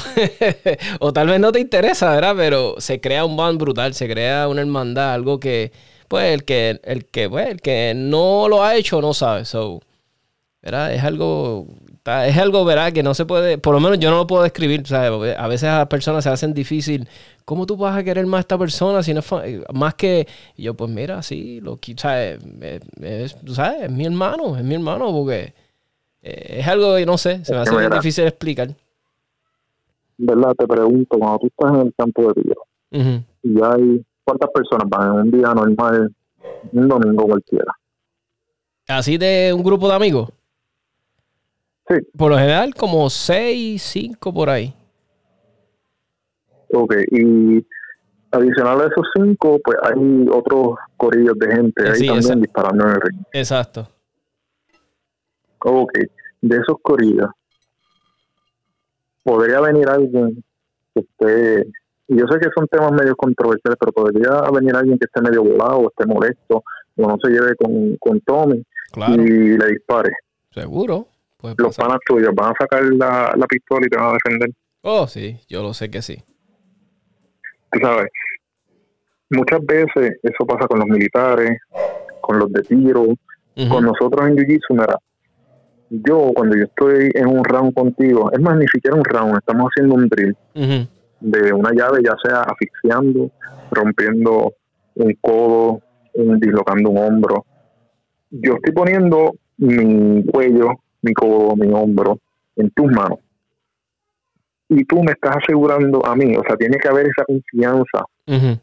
[0.99, 2.33] o tal vez no te interesa, ¿verdad?
[2.35, 5.71] Pero se crea un band brutal, se crea una hermandad, algo que
[6.09, 9.79] pues el que el que pues, el que no lo ha hecho no sabe, so,
[10.61, 10.93] ¿verdad?
[10.93, 11.65] Es algo
[12.25, 12.91] es algo, ¿verdad?
[12.91, 15.37] Que no se puede, por lo menos yo no lo puedo describir, ¿sabes?
[15.37, 17.07] A veces a las personas se hacen difícil,
[17.45, 20.73] ¿cómo tú vas a querer más a esta persona si no es más que yo
[20.73, 22.39] pues mira, sí, lo ¿sabes?
[23.01, 23.83] Es, ¿sabes?
[23.83, 25.53] Es mi hermano, es mi hermano porque
[26.27, 28.69] eh, es algo que no sé, se me hace muy difícil explicar.
[30.17, 30.53] ¿Verdad?
[30.57, 32.61] Te pregunto, cuando tú estás en el campo de tiro
[33.43, 36.13] y hay cuántas personas van en un día normal,
[36.71, 37.71] un domingo cualquiera.
[38.87, 40.29] ¿Así de un grupo de amigos?
[41.87, 41.95] Sí.
[42.17, 44.73] Por lo general, como seis, cinco por ahí.
[46.73, 47.65] Ok, y
[48.31, 53.01] adicional a esos cinco, pues hay otros corillos de gente ahí también disparando en el
[53.01, 53.21] ring.
[53.31, 53.87] Exacto.
[55.59, 55.91] Ok,
[56.41, 57.29] de esos corridos,
[59.23, 60.43] podría venir alguien
[60.93, 61.67] que esté,
[62.07, 65.43] y yo sé que son temas medio controversiales, pero podría venir alguien que esté medio
[65.43, 66.63] volado, o esté molesto,
[66.95, 68.63] o no se lleve con, con Tommy
[68.95, 70.11] y le dispare.
[70.51, 71.07] Seguro.
[71.57, 74.49] Los panas tuyos van a sacar la, la pistola y te van a defender.
[74.81, 76.23] Oh, sí, yo lo sé que sí.
[77.71, 78.09] Tú sabes,
[79.29, 81.59] muchas veces eso pasa con los militares,
[82.21, 83.05] con los de tiro,
[83.69, 84.75] con nosotros en Jiu-Jitsu,
[85.89, 89.69] yo cuando yo estoy en un round contigo, es más, ni siquiera un round, estamos
[89.69, 90.35] haciendo un drill
[91.19, 93.31] de una llave, ya sea asfixiando,
[93.71, 94.53] rompiendo
[94.95, 95.81] un codo,
[96.13, 97.45] un, dislocando un hombro.
[98.29, 100.71] Yo estoy poniendo mi cuello,
[101.01, 102.19] mi codo, mi hombro
[102.55, 103.19] en tus manos.
[104.69, 108.03] Y tú me estás asegurando a mí, o sea, tiene que haber esa confianza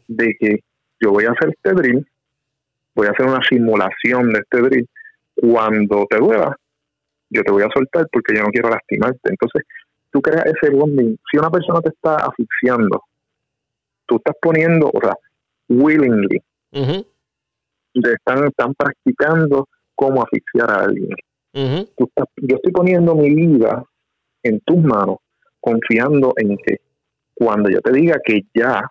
[0.07, 0.59] de que
[1.01, 2.07] yo voy a hacer este drill,
[2.93, 4.87] voy a hacer una simulación de este drill.
[5.35, 6.55] Cuando te duela,
[7.35, 9.29] yo te voy a soltar porque yo no quiero lastimarte.
[9.29, 9.63] Entonces,
[10.11, 11.17] tú creas ese bonding.
[11.29, 13.03] Si una persona te está asfixiando,
[14.05, 15.15] tú estás poniendo, o sea,
[15.69, 16.41] willingly,
[17.93, 21.15] están, están practicando cómo asfixiar a alguien.
[21.53, 23.83] yo estoy poniendo mi vida
[24.43, 25.17] en tus manos,
[25.59, 26.79] confiando en que
[27.33, 28.89] cuando yo te diga que ya,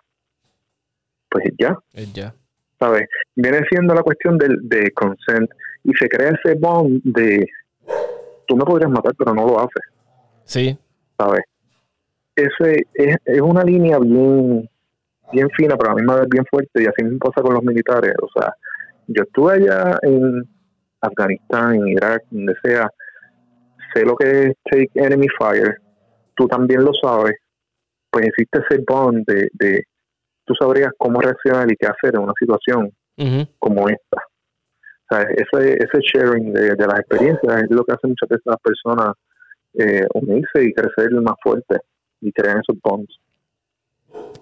[1.29, 1.77] pues ya.
[1.93, 2.33] Es ya.
[2.79, 3.07] ¿Sabes?
[3.35, 5.49] Viene siendo la cuestión del de consent
[5.83, 7.47] y se crea ese bond de
[8.47, 9.83] tú me podrías matar, pero no lo haces.
[10.43, 10.77] Sí.
[11.17, 11.41] ¿Sabes?
[12.35, 14.69] Ese es, es una línea bien
[15.31, 17.63] bien fina, pero a mí me vez bien fuerte y así me pasa con los
[17.63, 18.13] militares.
[18.21, 18.53] O sea,
[19.07, 20.43] yo estuve allá en
[21.01, 22.89] Afganistán, en Irak, donde sea,
[23.93, 25.77] sé lo que es take enemy fire,
[26.35, 27.35] tú también lo sabes,
[28.09, 29.83] pues existe ese bond de, de
[30.45, 32.91] tú sabrías cómo reaccionar y qué hacer en una situación
[33.59, 34.21] como esta.
[35.09, 38.47] O sea, ese, ese sharing de, de las experiencias es lo que hace muchas veces
[38.47, 39.13] a las personas
[39.77, 41.77] eh, unirse y crecer más fuerte
[42.21, 43.13] y crear esos bonds.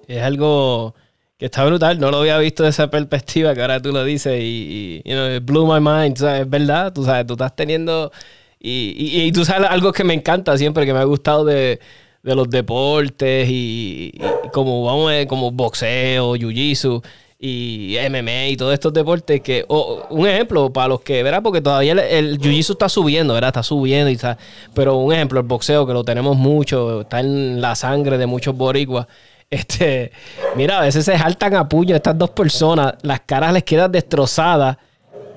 [0.07, 0.93] Es algo
[1.37, 4.39] que está brutal, no lo había visto de esa perspectiva que ahora tú lo dices
[4.39, 8.11] y, y you know, it blew my mind, es verdad, tú sabes, tú estás teniendo,
[8.59, 11.79] y, y, y, tú sabes algo que me encanta siempre, que me ha gustado de,
[12.21, 14.13] de los deportes y,
[14.53, 17.03] como vamos como boxeo, jiu-jitsu
[17.45, 21.59] y MMA y todos estos deportes que o, un ejemplo para los que verá porque
[21.59, 24.37] todavía el, el jiu-jitsu está subiendo verdad está subiendo y está,
[24.73, 28.55] pero un ejemplo el boxeo que lo tenemos mucho está en la sangre de muchos
[28.55, 29.07] boricuas.
[29.49, 30.11] Este
[30.55, 34.77] mira a veces se saltan a puño estas dos personas las caras les quedan destrozadas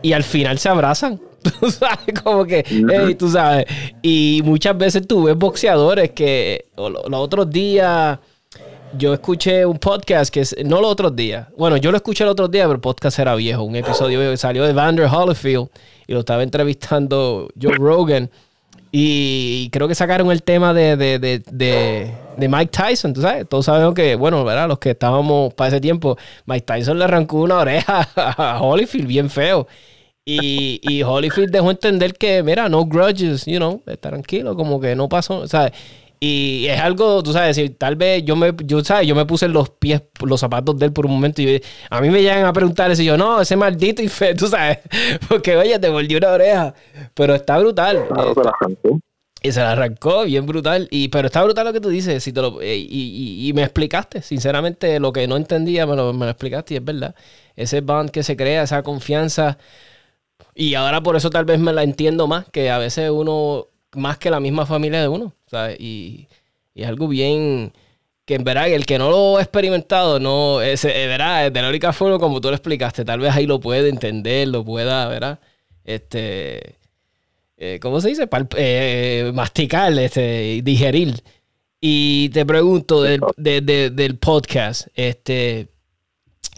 [0.00, 1.20] y al final se abrazan.
[1.60, 3.66] Tú sabes, como que, hey, tú sabes.
[4.02, 8.18] Y muchas veces tú ves boxeadores que los otros días
[8.96, 12.30] yo escuché un podcast que es, no los otros días, bueno, yo lo escuché el
[12.30, 15.68] otro día, pero el podcast era viejo, un episodio que salió de Vander Holyfield
[16.06, 18.30] y lo estaba entrevistando Joe Rogan.
[18.92, 23.46] Y creo que sacaron el tema de, de, de, de, de Mike Tyson, tú sabes.
[23.46, 24.68] Todos sabemos que, bueno, ¿verdad?
[24.68, 29.28] Los que estábamos para ese tiempo, Mike Tyson le arrancó una oreja a Holyfield bien
[29.28, 29.66] feo.
[30.24, 35.08] Y, y Holyfield dejó entender que, mira, no grudges, you know, tranquilo, como que no
[35.08, 35.72] pasó, ¿sabes?
[36.18, 39.06] Y es algo, tú sabes, si tal vez yo me, yo, ¿sabes?
[39.06, 42.08] Yo me puse los pies, los zapatos de él por un momento y a mí
[42.08, 44.78] me llegan a preguntar eso y yo, no, ese maldito y fe, tú sabes,
[45.28, 46.74] porque oye, te volvió una oreja,
[47.14, 48.06] pero está brutal.
[48.08, 49.00] Claro, se la arrancó.
[49.42, 50.88] Y se la arrancó, bien brutal.
[50.90, 52.24] Y, pero está brutal lo que tú dices.
[52.24, 56.12] Si te lo, y, y, y, me explicaste, sinceramente, lo que no entendía, me lo,
[56.12, 57.14] me lo explicaste y es verdad.
[57.54, 59.58] Ese bond que se crea, esa confianza.
[60.54, 64.18] Y ahora por eso tal vez me la entiendo más, que a veces uno, más
[64.18, 65.76] que la misma familia de uno, ¿sabes?
[65.80, 66.28] Y,
[66.74, 67.72] y es algo bien,
[68.24, 71.68] que en verdad el que no lo ha experimentado, no, es, es verdad, de la
[71.68, 75.38] única forma como tú lo explicaste, tal vez ahí lo puede entender, lo pueda, ¿verdad?
[75.84, 76.76] Este,
[77.56, 78.26] eh, ¿cómo se dice?
[78.26, 81.14] Palp eh, masticar, este, digerir.
[81.80, 85.68] Y te pregunto del, de, de, del podcast, este,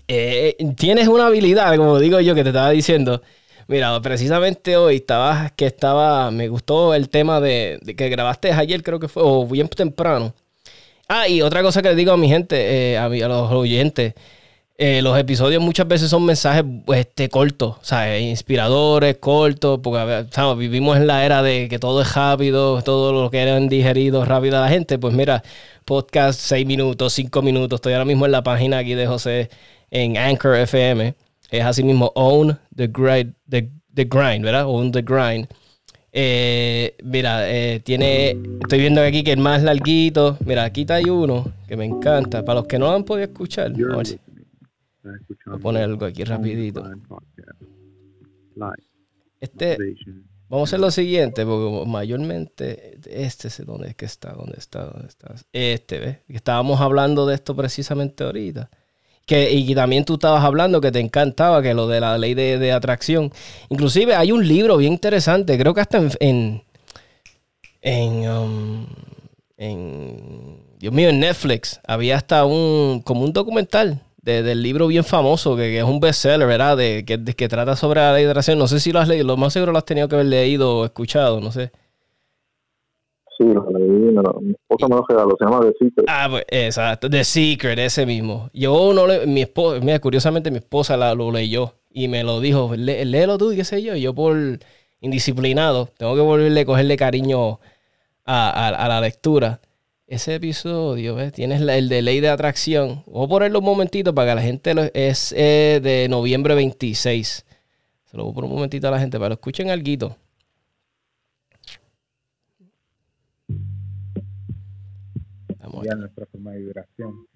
[0.09, 3.21] eh, tienes una habilidad, como digo yo, que te estaba diciendo,
[3.69, 8.99] Mira, precisamente hoy estaba, que estaba, me gustó el tema de, que grabaste ayer, creo
[8.99, 10.33] que fue, o bien temprano.
[11.09, 14.15] Ah, y otra cosa que le digo a mi gente, eh, a, los oyentes,
[14.79, 20.59] eh, los episodios muchas veces son mensajes este, cortos, o sea, inspiradores, cortos, porque ¿sabes?
[20.59, 24.59] vivimos en la era de que todo es rápido, todo lo que eran digeridos rápido
[24.59, 25.43] a la gente, pues mira,
[25.85, 29.51] podcast 6 minutos, 5 minutos, estoy ahora mismo en la página aquí de José
[29.91, 31.15] en Anchor FM
[31.51, 34.67] es así mismo Own the Grind, the, the grind ¿verdad?
[34.67, 35.49] Own the Grind.
[36.13, 38.31] Eh, mira, eh, tiene,
[38.63, 42.45] estoy viendo aquí que el más larguito, mira, aquí está hay uno que me encanta,
[42.45, 44.19] para los que no lo han podido escuchar, a ver si,
[45.47, 46.83] voy a poner algo aquí rapidito.
[49.39, 49.77] Este,
[50.49, 54.87] vamos a hacer lo siguiente, porque mayormente, este es donde es que está, dónde está,
[54.87, 56.19] dónde está, este, ¿ves?
[56.29, 58.71] Estábamos hablando de esto precisamente ahorita.
[59.29, 62.59] Que, y también tú estabas hablando que te encantaba, que lo de la ley de,
[62.59, 63.31] de atracción.
[63.69, 66.63] Inclusive hay un libro bien interesante, creo que hasta en, en,
[67.83, 68.87] en, um,
[69.59, 75.05] en Dios mío, en Netflix había hasta un, como un documental de, del libro bien
[75.05, 76.79] famoso, que, que, es un bestseller, ¿verdad?
[76.79, 78.59] De, que, de, que trata sobre la ley de atracción.
[78.59, 80.79] No sé si lo has leído, lo más seguro lo has tenido que haber leído
[80.79, 81.71] o escuchado, no sé.
[83.39, 86.07] Sí, lo leí, mi esposa lo se llama The Secret.
[86.09, 88.51] Ah, pues, exacto, The Secret, ese mismo.
[88.53, 92.41] Yo no le, mi esposa, mira, curiosamente mi esposa la, lo leyó y me lo
[92.41, 94.37] dijo, Lé, léelo tú, qué sé yo, y yo por
[95.01, 97.61] indisciplinado, tengo que volverle a cogerle cariño
[98.25, 99.61] a, a, la lectura.
[100.09, 101.33] Ese episodio, ¿ves?
[101.33, 103.05] Tienes el de ley de atracción.
[103.07, 107.45] Voy a ponerlo un momentito para que la gente lo, es de noviembre 26.
[108.05, 110.17] Se lo voy a poner un momentito a la gente para que lo escuchen algo.
[115.83, 117.27] Nuestra forma de vibración,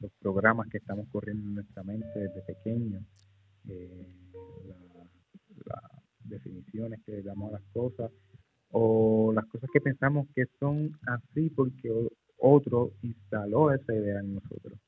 [0.00, 3.02] los programas que estamos corriendo en nuestra mente desde pequeños,
[3.68, 4.06] eh,
[4.66, 4.78] las
[5.66, 8.10] la definiciones que le damos a las cosas
[8.70, 11.90] o las cosas que pensamos que son así porque
[12.36, 14.78] otro instaló esa idea en nosotros.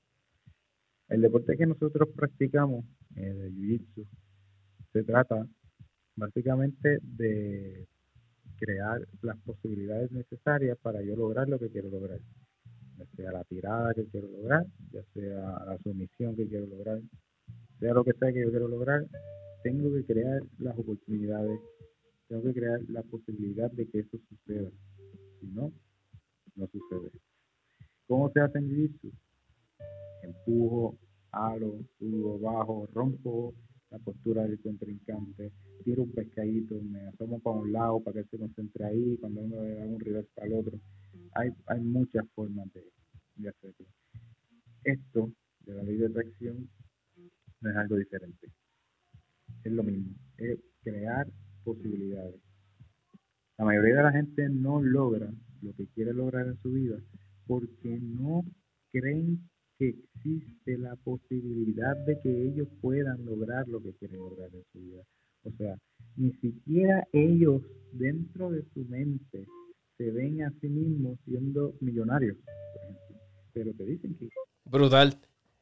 [1.09, 2.85] El deporte que nosotros practicamos,
[3.17, 4.07] eh, de Jiu-Jitsu,
[4.93, 5.47] se trata
[6.15, 7.89] básicamente de
[8.59, 12.21] crear las posibilidades necesarias para yo lograr lo que quiero lograr
[13.01, 17.01] ya sea la tirada que quiero lograr, ya sea la sumisión que quiero lograr,
[17.79, 19.07] sea lo que sea que yo quiero lograr,
[19.63, 21.61] tengo que crear las oportunidades,
[22.29, 24.71] tengo que crear la posibilidad de que eso suceda.
[25.41, 25.73] Si no,
[26.57, 27.11] no sucede.
[28.07, 29.13] ¿Cómo se hace en Jiu-Jitsu?
[30.23, 30.99] Empujo,
[31.33, 33.55] halo, subo, bajo, rompo
[33.91, 35.51] la postura del contrincante,
[35.85, 39.63] tiro un pescadito, me asomo para un lado para que se concentre ahí, cuando uno
[39.63, 40.79] le da un rival para el otro.
[41.35, 42.85] Hay, hay muchas formas de,
[43.37, 43.87] de hacerlo.
[44.85, 46.69] Esto de la ley de atracción
[47.61, 48.49] no es algo diferente.
[49.65, 51.27] Es lo mismo, es crear
[51.65, 52.41] posibilidades.
[53.59, 56.97] La mayoría de la gente no logra lo que quiere lograr en su vida
[57.47, 58.45] porque no
[58.93, 64.65] creen que existe la posibilidad de que ellos puedan lograr lo que quieren lograr en
[64.73, 65.03] su vida.
[65.43, 65.77] O sea,
[66.17, 67.63] ni siquiera ellos
[67.93, 69.47] dentro de su mente
[70.01, 72.35] se ven a sí mismos siendo millonarios.
[73.53, 74.29] Pero te dicen que...
[74.65, 75.19] Brutal.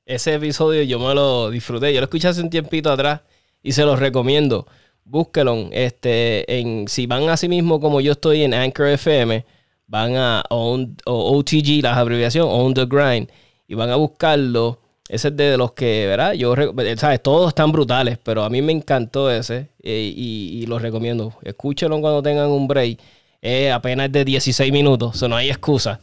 [0.07, 1.93] Ese episodio yo me lo disfruté.
[1.93, 3.23] Yo lo escuché hace un tiempito atrás
[3.65, 4.69] y se los recomiendo.
[5.05, 5.69] Búsquelo.
[5.73, 9.45] Este, en, si van a sí mismo como yo estoy en Anchor FM,
[9.89, 13.29] van a OTG, las abreviaciones, On The Grind,
[13.67, 14.79] y van a buscarlo.
[15.09, 16.35] Ese es de los que, ¿verdad?
[16.35, 16.55] Yo,
[16.97, 17.23] ¿sabes?
[17.23, 21.33] Todos están brutales, pero a mí me encantó ese eh, y, y, lo recomiendo.
[21.43, 23.01] Escúchenlo cuando tengan un break.
[23.41, 26.01] Eh, apenas de 16 minutos, eso no hay excusa.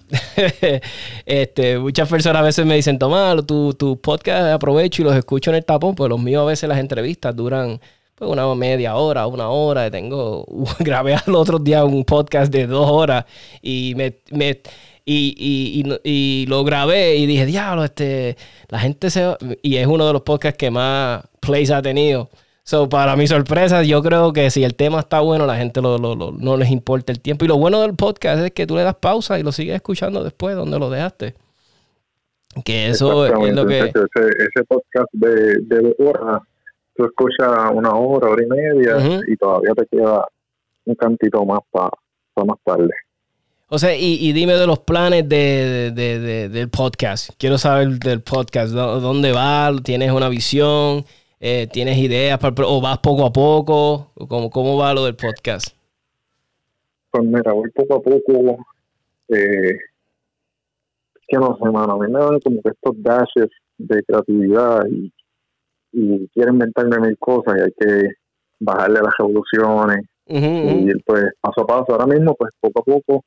[1.26, 5.50] este, muchas personas a veces me dicen, toma, tu, tu podcast aprovecho y los escucho
[5.52, 7.82] en el tapón, pues los míos a veces las entrevistas duran
[8.16, 9.92] pues, una media hora, una hora.
[9.92, 10.46] Tengo,
[10.80, 13.26] grabé al otro día un podcast de dos horas
[13.62, 14.62] y me, me
[15.04, 18.38] y, y, y, lo grabé y dije, diablo, este,
[18.70, 19.36] la gente se...
[19.62, 22.30] Y es uno de los podcasts que más plays ha tenido.
[22.68, 26.00] So, para mi sorpresa, yo creo que si el tema está bueno, la gente lo,
[26.00, 27.46] lo, no les importa el tiempo.
[27.46, 30.24] Y lo bueno del podcast es que tú le das pausa y lo sigues escuchando
[30.24, 31.36] después donde lo dejaste.
[32.64, 33.82] Que eso es lo que...
[33.82, 36.42] Ese, podcast de, de horas,
[36.96, 38.98] tú escuchas una hora, hora y media
[39.28, 40.26] y todavía te queda
[40.86, 41.92] un cantito más para
[42.48, 42.90] más tarde.
[43.68, 47.30] O sea, y, y, dime de los planes de, de, de, del podcast.
[47.38, 48.74] Quiero saber del podcast.
[48.74, 49.72] ¿Dónde va?
[49.84, 51.06] ¿Tienes una visión?
[51.40, 54.12] Eh, ¿Tienes ideas o vas poco a poco?
[54.28, 55.76] ¿Cómo, ¿Cómo va lo del podcast?
[57.12, 58.58] Pues mira, voy poco a poco.
[59.30, 59.78] Eh,
[61.28, 65.12] que no sé, mano, a mí me dan como que estos dashes de creatividad y,
[65.92, 68.10] y quiero inventarme mil cosas y hay que
[68.60, 71.86] bajarle las revoluciones y pues paso a paso.
[71.90, 73.26] Ahora mismo, pues poco a poco,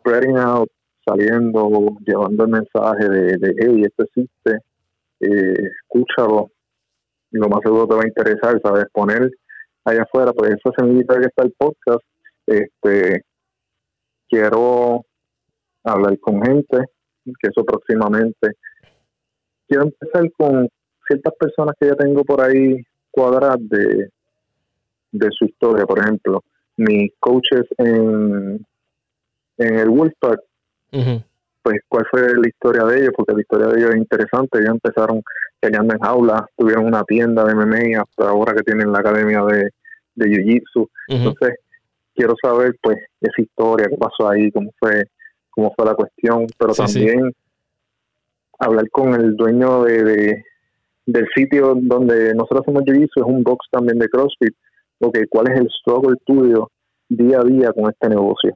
[0.00, 0.68] spreading out,
[1.04, 4.58] saliendo, llevando el mensaje de, de hey, esto existe,
[5.20, 6.50] eh, escúchalo,
[7.34, 8.86] lo más seguro te va a interesar, ¿sabes?
[8.92, 9.30] Poner
[9.84, 12.02] allá afuera, pues esa semillita que está el podcast,
[12.46, 13.22] este,
[14.28, 15.04] quiero
[15.82, 16.78] hablar con gente,
[17.24, 18.52] que eso próximamente.
[19.66, 20.68] Quiero empezar con
[21.08, 24.08] ciertas personas que ya tengo por ahí cuadradas de,
[25.12, 26.42] de su historia, por ejemplo,
[26.76, 28.64] mis coaches en,
[29.58, 30.40] en el Wolfpack,
[31.64, 34.74] pues cuál fue la historia de ellos, porque la historia de ellos es interesante, ellos
[34.74, 35.22] empezaron
[35.58, 39.70] peleando en jaula, tuvieron una tienda de MMA hasta ahora que tienen la academia de,
[40.14, 40.90] de Jiu-Jitsu.
[41.08, 41.54] Entonces,
[42.14, 45.04] quiero saber pues esa historia, qué pasó ahí, cómo fue,
[45.48, 47.32] cómo fue la cuestión, pero también
[48.58, 50.44] hablar con el dueño de,
[51.06, 54.54] del sitio donde nosotros hacemos Jiu-Jitsu, es un box también de CrossFit,
[54.98, 56.70] porque cuál es el struggle tuyo
[57.08, 58.54] día a día con este negocio.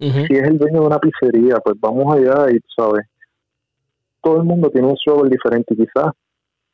[0.00, 3.06] Si es el dueño de una pizzería, pues vamos allá y, ¿sabes?
[4.22, 5.74] todo el mundo tiene un struggle diferente.
[5.74, 6.12] Quizás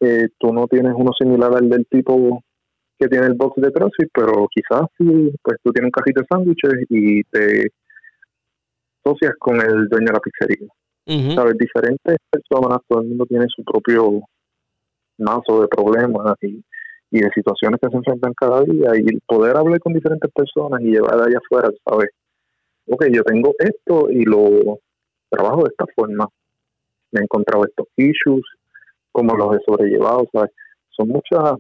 [0.01, 2.43] eh, tú no tienes uno similar al del tipo
[2.99, 6.27] que tiene el box de CrossFit, pero quizás sí, pues tú tienes un cajito de
[6.31, 7.71] sándwiches y te
[9.05, 10.69] asocias con el dueño de la pizzería.
[11.37, 11.57] ¿Sabes?
[11.59, 14.23] Diferentes personas, todo el mundo tiene su propio
[15.19, 16.65] mazo de problemas y,
[17.13, 20.91] y de situaciones que se enfrentan cada día y poder hablar con diferentes personas y
[20.91, 22.09] llevar allá afuera, ¿sabes?
[22.89, 24.79] Ok, yo tengo esto y lo
[25.29, 26.29] trabajo de esta forma
[27.11, 28.45] me he encontrado estos issues,
[29.13, 30.51] como los he sobrellevado, ¿sabes?
[30.91, 31.55] Son muchas,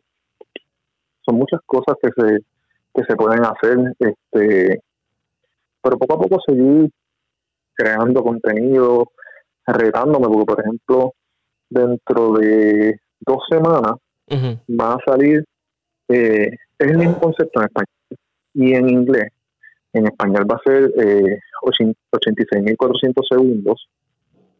[1.22, 2.38] son muchas cosas que se,
[2.94, 4.80] que se pueden hacer, este,
[5.82, 6.90] pero poco a poco seguir
[7.74, 9.10] creando contenido,
[9.66, 11.14] retándome, porque por ejemplo,
[11.68, 13.94] dentro de dos semanas
[14.30, 15.44] va a salir,
[16.08, 18.18] eh, es el mismo concepto en español
[18.54, 19.32] y en inglés.
[19.96, 23.88] En español va a ser eh, 86.400 segundos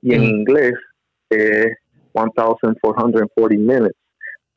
[0.01, 0.73] y en inglés
[1.29, 1.77] es
[2.15, 3.93] 1440 minutes.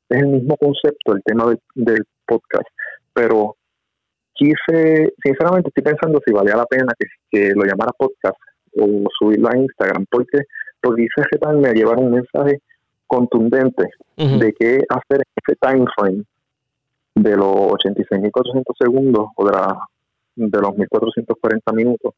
[0.07, 2.67] Es el mismo concepto, el tema del, podcast,
[3.11, 3.55] pero
[4.33, 6.93] quise, sinceramente estoy pensando si valía la pena
[7.29, 8.37] que, lo llamara podcast
[8.77, 10.43] o subirlo a Instagram, porque,
[10.79, 12.61] porque quise retarme a llevar un mensaje
[13.07, 16.23] contundente de qué hacer en ese time frame
[17.15, 19.51] de los 86.400 segundos o de,
[20.39, 22.13] de los 1.440 minutos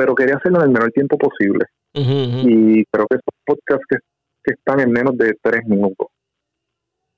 [0.00, 1.66] pero quería hacerlo en el menor tiempo posible.
[1.92, 6.08] Y creo que estos podcasts que, están en menos de tres minutos.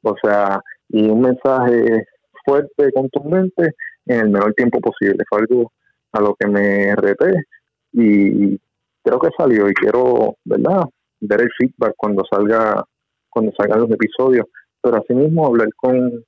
[0.02, 2.06] O sea, y un mensaje
[2.44, 3.74] fuerte, contundente,
[4.06, 5.22] en el menor tiempo posible.
[5.28, 5.72] Fue algo
[6.10, 7.44] a lo que me reté
[7.92, 8.58] y
[9.04, 10.82] creo que salió y quiero, ¿verdad?
[11.20, 12.82] Ver el feedback cuando salga,
[13.30, 14.46] cuando salgan los episodios,
[14.82, 16.24] pero asimismo hablar con,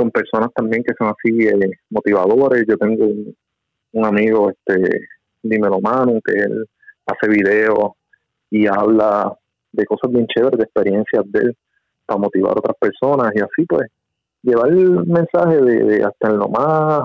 [0.00, 2.64] con personas también que son así eh, motivadores.
[2.66, 5.08] Yo tengo un, amigo, este,
[5.42, 6.66] Dímelo Manu, que él
[7.04, 7.92] hace videos
[8.48, 9.36] y habla
[9.72, 11.56] de cosas bien chéveres, de experiencias de él,
[12.06, 13.90] para motivar a otras personas y así pues
[14.42, 17.02] llevar el mensaje de, hasta en lo más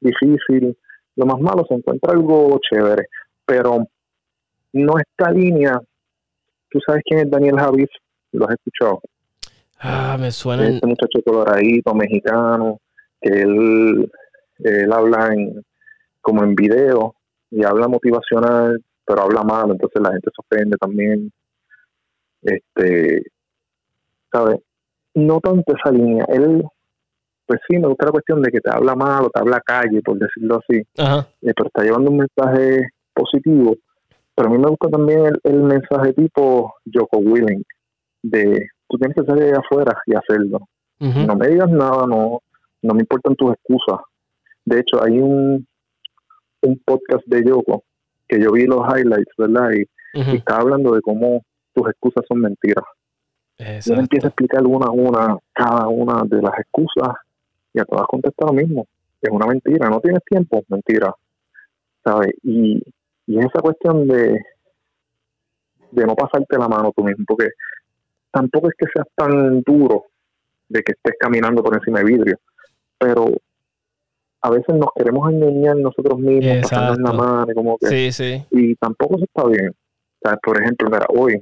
[0.00, 0.78] difícil,
[1.16, 3.06] lo más malo, se encuentra algo chévere,
[3.44, 3.84] pero
[4.72, 5.80] no esta línea.
[6.70, 7.88] ¿Tú sabes quién es Daniel Javis?
[8.30, 9.00] ¿Lo has escuchado?
[9.78, 10.68] Ah, me suena.
[10.68, 12.80] Este muchacho coloradito, mexicano,
[13.20, 14.10] que él,
[14.58, 15.62] él habla en,
[16.20, 17.14] como en video
[17.50, 21.30] y habla motivacional, pero habla mal, entonces la gente se ofende también.
[22.42, 23.22] Este,
[24.32, 24.60] ¿sabes?
[25.14, 26.24] No tanto esa línea.
[26.28, 26.64] Él,
[27.46, 30.02] pues sí, me gusta la cuestión de que te habla mal o te habla calle,
[30.02, 33.76] por decirlo así, eh, pero está llevando un mensaje positivo.
[34.34, 37.64] Pero a mí me gusta también el, mensaje tipo Joko Willing,
[38.22, 40.68] de tú tienes que salir de afuera y hacerlo.
[40.98, 42.40] No me digas nada, no,
[42.82, 44.00] no me importan tus excusas.
[44.64, 45.66] De hecho, hay un,
[46.62, 47.84] un podcast de Yoko
[48.28, 49.70] que yo vi los highlights, ¿verdad?
[49.72, 49.86] Y,
[50.34, 51.42] está hablando de cómo
[51.74, 52.84] tus excusas son mentiras.
[53.58, 57.16] Y él empieza a explicar una a una, cada una de las excusas
[57.74, 58.86] y a todas contesta lo mismo.
[59.20, 61.12] Es una mentira, no tienes tiempo, mentira.
[62.02, 62.32] ¿Sabes?
[62.42, 62.82] Y,
[63.26, 64.40] y esa cuestión de,
[65.90, 67.48] de no pasarte la mano tú mismo, porque
[68.36, 70.04] tampoco es que seas tan duro
[70.68, 72.38] de que estés caminando por encima de vidrio,
[72.98, 73.32] pero
[74.42, 78.44] a veces nos queremos engañar nosotros mismos, pasando la mano, como que, sí, sí.
[78.50, 79.72] y tampoco se está bien.
[80.42, 81.40] Por ejemplo, mira, hoy,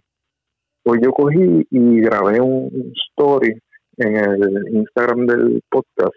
[0.85, 3.59] hoy yo cogí y grabé un story
[3.97, 6.15] en el Instagram del podcast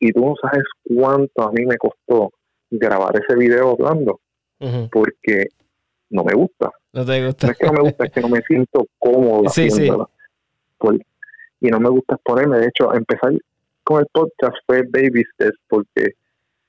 [0.00, 2.32] y tú no sabes cuánto a mí me costó
[2.70, 4.20] grabar ese video hablando
[4.90, 5.48] porque
[6.10, 6.70] no me gusta.
[6.92, 7.46] No te gusta.
[7.46, 9.68] No es que no me gusta, es que no me siento cómodo sí,
[11.60, 12.58] y no me gusta exponerme.
[12.58, 13.32] De hecho, empezar
[13.84, 16.12] con el podcast fue baby steps porque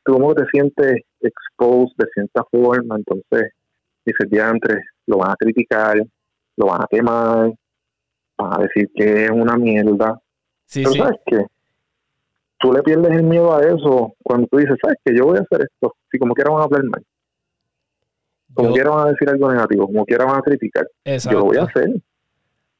[0.04, 3.52] tú como te sientes exposed de cierta forma, entonces
[4.06, 5.98] dices, ya entre, lo van a criticar,
[6.56, 7.52] lo van a quemar,
[8.38, 10.20] van a decir que es una mierda.
[10.66, 11.46] Sí, Pero sabes qué?
[12.60, 15.16] Tú le pierdes el miedo a eso cuando tú dices, ¿sabes qué?
[15.16, 15.96] Yo voy a hacer esto.
[16.12, 17.06] Si como quiera van a hablar mal.
[18.54, 20.88] Como quiera van a decir algo negativo, como quiera van a criticar.
[21.06, 21.89] Yo lo voy a hacer.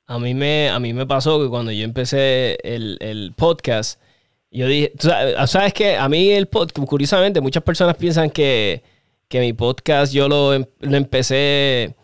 [0.08, 4.02] A mí me, a mí me pasó que cuando yo empecé el, podcast,
[4.50, 4.92] yo dije,
[5.46, 5.98] ¿sabes qué?
[5.98, 8.82] A mí el podcast, curiosamente, muchas personas piensan que,
[9.32, 11.96] mi podcast yo lo, em, lo empecé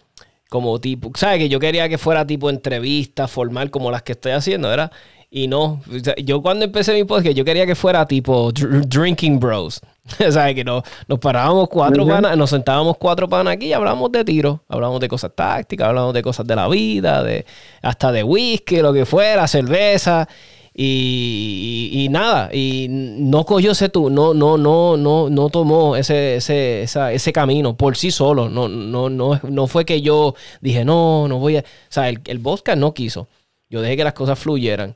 [0.50, 1.40] como tipo, ¿sabes?
[1.40, 4.92] Que yo quería que fuera tipo entrevista formal como las que estoy haciendo, ¿verdad?
[5.32, 5.82] Y no,
[6.24, 9.82] yo cuando empecé mi podcast, yo quería que fuera tipo Drinking Bros.
[10.28, 14.12] o sea, que nos, nos parábamos cuatro panas, nos sentábamos cuatro panas aquí y hablábamos
[14.12, 17.46] de tiro, hablábamos de cosas tácticas, hablábamos de cosas de la vida, de
[17.82, 20.28] hasta de whisky, lo que fuera, cerveza.
[20.78, 26.84] Y, nada, y no cogió ese tú, no, no, no, no, no tomó ese, ese,
[26.84, 28.50] ese camino por sí solo.
[28.50, 31.60] No, no, no, no fue que yo dije, no, no voy a.
[31.62, 32.42] O sea, el, el
[32.78, 33.30] no quiso.
[33.70, 34.96] Yo dejé que las cosas fluyeran.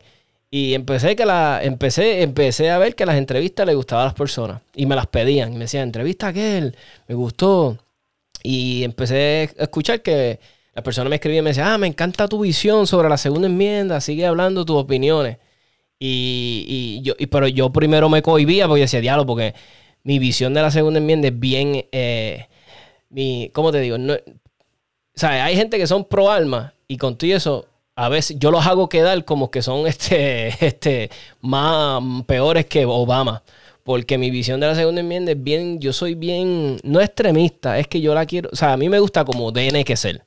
[0.51, 4.15] Y empecé que la, empecé, empecé a ver que las entrevistas le gustaban a las
[4.15, 4.61] personas.
[4.75, 5.51] Y me las pedían.
[5.53, 6.75] Y me decían, entrevista a aquel,
[7.07, 7.77] me gustó.
[8.43, 10.39] Y empecé a escuchar que
[10.73, 13.47] la persona me escribía y me decía, ah, me encanta tu visión sobre la segunda
[13.47, 15.37] enmienda, sigue hablando tus opiniones.
[15.99, 19.53] Y, yo, pero yo primero me cohibía porque decía, diálogo, porque
[20.03, 22.47] mi visión de la segunda enmienda es bien, eh,
[23.09, 23.97] mi, ¿cómo te digo?
[23.97, 27.67] No, o sea, hay gente que son pro alma y con todo eso,
[27.99, 31.09] a veces yo los hago quedar como que son este, este,
[31.41, 33.43] más peores que Obama.
[33.83, 37.87] Porque mi visión de la segunda enmienda es bien, yo soy bien, no extremista, es
[37.87, 40.23] que yo la quiero, o sea, a mí me gusta como tiene que ser.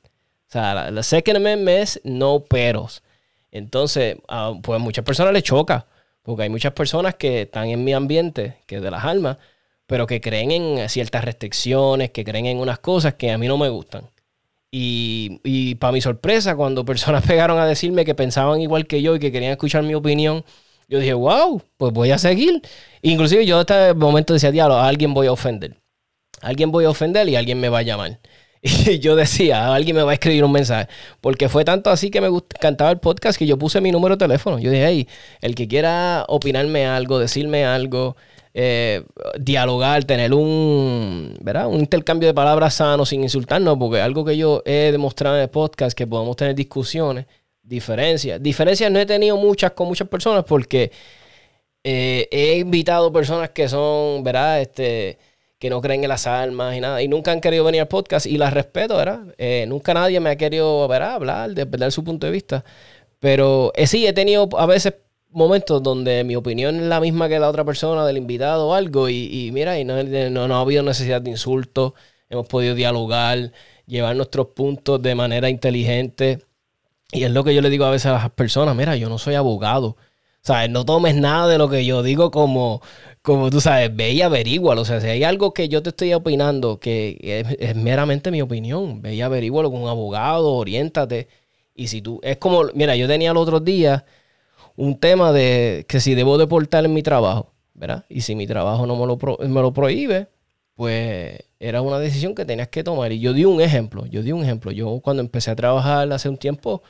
[0.48, 3.02] O sea, la, la second amendment es no peros.
[3.50, 4.16] Entonces,
[4.62, 5.86] pues a muchas personas les choca,
[6.22, 9.38] porque hay muchas personas que están en mi ambiente, que es de las almas,
[9.86, 13.56] pero que creen en ciertas restricciones, que creen en unas cosas que a mí no
[13.56, 14.10] me gustan.
[14.74, 19.14] Y, y para mi sorpresa, cuando personas pegaron a decirme que pensaban igual que yo
[19.14, 20.44] y que querían escuchar mi opinión,
[20.88, 22.62] yo dije, wow, pues voy a seguir.
[23.02, 25.76] Inclusive yo hasta el momento decía, diablo, a alguien voy a ofender.
[26.40, 28.20] Alguien voy a ofender y alguien me va a llamar.
[28.62, 30.88] Y yo decía, alguien me va a escribir un mensaje.
[31.20, 34.20] Porque fue tanto así que me encantaba el podcast que yo puse mi número de
[34.26, 34.58] teléfono.
[34.58, 35.08] Yo dije, hey,
[35.40, 38.16] el que quiera opinarme algo, decirme algo,
[38.54, 39.04] eh,
[39.38, 41.68] dialogar, tener un, ¿verdad?
[41.68, 45.50] un intercambio de palabras sano sin insultarnos, porque algo que yo he demostrado en el
[45.50, 47.26] podcast que podemos tener discusiones
[47.62, 48.42] diferencias.
[48.42, 50.90] Diferencias no he tenido muchas con muchas personas porque
[51.84, 54.60] eh, he invitado personas que son, ¿verdad?
[54.60, 55.18] Este,
[55.58, 58.26] que no creen en las almas y nada, y nunca han querido venir al podcast
[58.26, 59.20] y las respeto, ¿verdad?
[59.38, 61.14] Eh, nunca nadie me ha querido, ¿verdad?
[61.14, 62.64] Hablar, de perder su punto de vista.
[63.20, 64.94] Pero sí, he tenido a veces
[65.32, 69.08] momentos donde mi opinión es la misma que la otra persona, del invitado o algo,
[69.08, 71.92] y, mira, y no, no, ha habido necesidad de insultos,
[72.30, 73.52] hemos podido dialogar,
[73.86, 76.40] llevar nuestros puntos de manera inteligente.
[77.12, 79.18] Y es lo que yo le digo a veces a las personas, mira, yo no
[79.18, 79.96] soy abogado.
[80.42, 82.82] O sea, no tomes nada de lo que yo digo como,
[83.22, 84.82] como tú sabes, ve y averígualo.
[84.82, 87.16] O sea, si hay algo que yo te estoy opinando que
[87.60, 91.28] es, meramente mi opinión, ve y averígualo con un abogado, oriéntate.
[91.74, 94.04] Y si tú, es como, mira, yo tenía el otro día
[94.76, 98.04] un tema de que si debo deportar en mi trabajo, ¿verdad?
[98.08, 99.18] Y si mi trabajo no me lo,
[99.48, 100.28] me lo prohíbe,
[100.74, 103.12] pues era una decisión que tenías que tomar.
[103.12, 104.72] Y yo di un ejemplo, yo di un ejemplo.
[104.72, 106.82] Yo cuando empecé a trabajar hace un tiempo,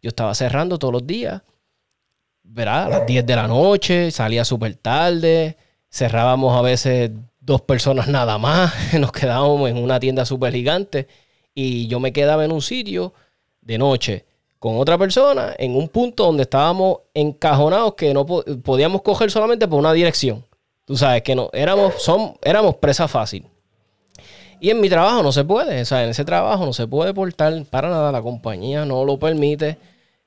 [0.00, 1.42] yo estaba cerrando todos los días,
[2.42, 2.86] ¿verdad?
[2.86, 5.56] A las 10 de la noche, salía súper tarde,
[5.90, 7.10] cerrábamos a veces
[7.40, 11.08] dos personas nada más, nos quedábamos en una tienda súper gigante
[11.54, 13.12] y yo me quedaba en un sitio
[13.60, 14.26] de noche
[14.62, 19.80] con otra persona en un punto donde estábamos encajonados que no podíamos coger solamente por
[19.80, 20.46] una dirección.
[20.84, 23.44] Tú sabes que no, éramos, son, éramos presa fácil.
[24.60, 27.12] Y en mi trabajo no se puede, o sea, en ese trabajo no se puede
[27.12, 29.78] portar para nada, la compañía no lo permite,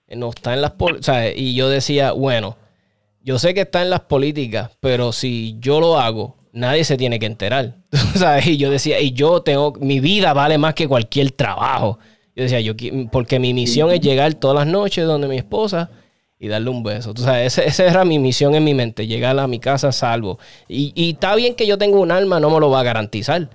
[0.09, 0.73] no está en las...
[0.77, 0.99] O
[1.33, 2.57] y yo decía, bueno,
[3.23, 7.19] yo sé que está en las políticas, pero si yo lo hago, nadie se tiene
[7.19, 7.75] que enterar.
[8.15, 8.47] ¿sabes?
[8.47, 11.99] Y yo decía, y yo tengo, mi vida vale más que cualquier trabajo.
[12.36, 12.73] Yo decía, yo,
[13.11, 15.89] porque mi misión es llegar todas las noches donde mi esposa
[16.38, 17.13] y darle un beso.
[17.38, 20.38] Esa era mi misión en mi mente, llegar a mi casa salvo.
[20.67, 23.49] Y, y está bien que yo tenga un alma, no me lo va a garantizar.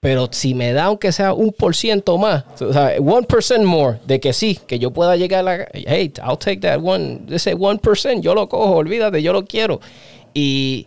[0.00, 3.98] Pero si me da, aunque sea un por ciento más, o sea, one percent more,
[4.06, 5.68] de que sí, que yo pueda llegar a la.
[5.72, 9.80] Hey, I'll take that one, ese one percent, yo lo cojo, olvídate, yo lo quiero.
[10.34, 10.86] Y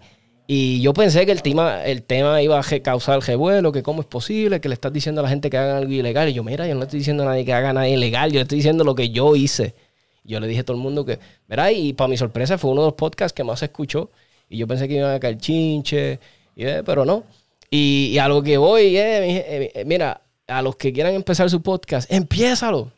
[0.50, 4.08] y yo pensé que el tema, el tema iba a causar revuelo, que cómo es
[4.08, 6.30] posible, que le estás diciendo a la gente que hagan algo ilegal.
[6.30, 8.44] Y yo, mira, yo no estoy diciendo a nadie que haga nada ilegal, yo le
[8.44, 9.76] estoy diciendo lo que yo hice.
[10.24, 12.82] Yo le dije a todo el mundo que, mira, y para mi sorpresa fue uno
[12.82, 14.10] de los podcasts que más se escuchó.
[14.50, 16.20] Y yo pensé que iba a caer chinche,
[16.56, 17.26] y, eh, pero no.
[17.70, 22.10] Y, a lo que voy, eh, eh, mira, a los que quieran empezar su podcast,
[22.10, 22.92] empiézalo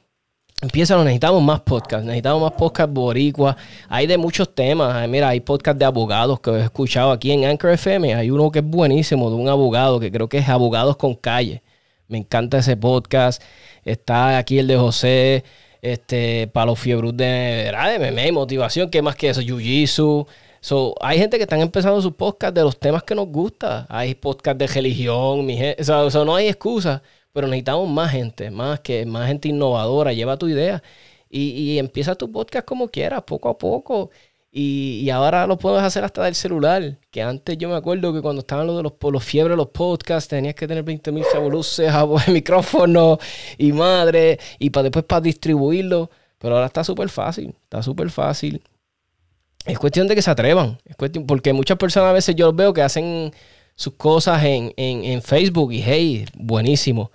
[0.61, 3.55] Empieza, necesitamos más podcasts, necesitamos más podcasts boricua.
[3.87, 5.07] Hay de muchos temas.
[5.07, 8.13] Mira, hay podcasts de abogados que he escuchado aquí en Anchor FM.
[8.13, 11.63] Hay uno que es buenísimo de un abogado que creo que es Abogados con Calle.
[12.09, 13.41] Me encanta ese podcast.
[13.85, 15.45] Está aquí el de José,
[15.81, 18.89] este, para los fiebros de, de MMA motivación.
[18.89, 19.41] ¿Qué más que eso?
[19.41, 20.27] Jiu-Jitsu.
[20.61, 23.85] So, hay gente que están empezando sus podcasts de los temas que nos gusta.
[23.89, 25.45] Hay podcasts de religión.
[25.45, 27.01] Mi o sea, no hay excusa.
[27.33, 30.13] Pero necesitamos más gente, más que más gente innovadora.
[30.13, 30.81] Lleva tu idea
[31.29, 34.09] y, empieza tu podcast como quieras, poco a poco.
[34.51, 36.97] Y, ahora lo puedes hacer hasta del celular.
[37.11, 40.27] Que antes yo me acuerdo que cuando estaban los de los, los fiebres, los podcasts,
[40.29, 41.91] tenías que tener 20.000 mil revoluces,
[42.27, 43.19] micrófono
[43.57, 46.09] y madre, y para después para distribuirlo.
[46.39, 48.63] Pero ahora está súper fácil, está súper fácil.
[49.65, 50.79] Es cuestión de que se atrevan.
[50.85, 53.31] Es cuestión, porque muchas personas a veces yo los veo que hacen
[53.79, 57.11] sus cosas en, en, Facebook y hey, buenísimo.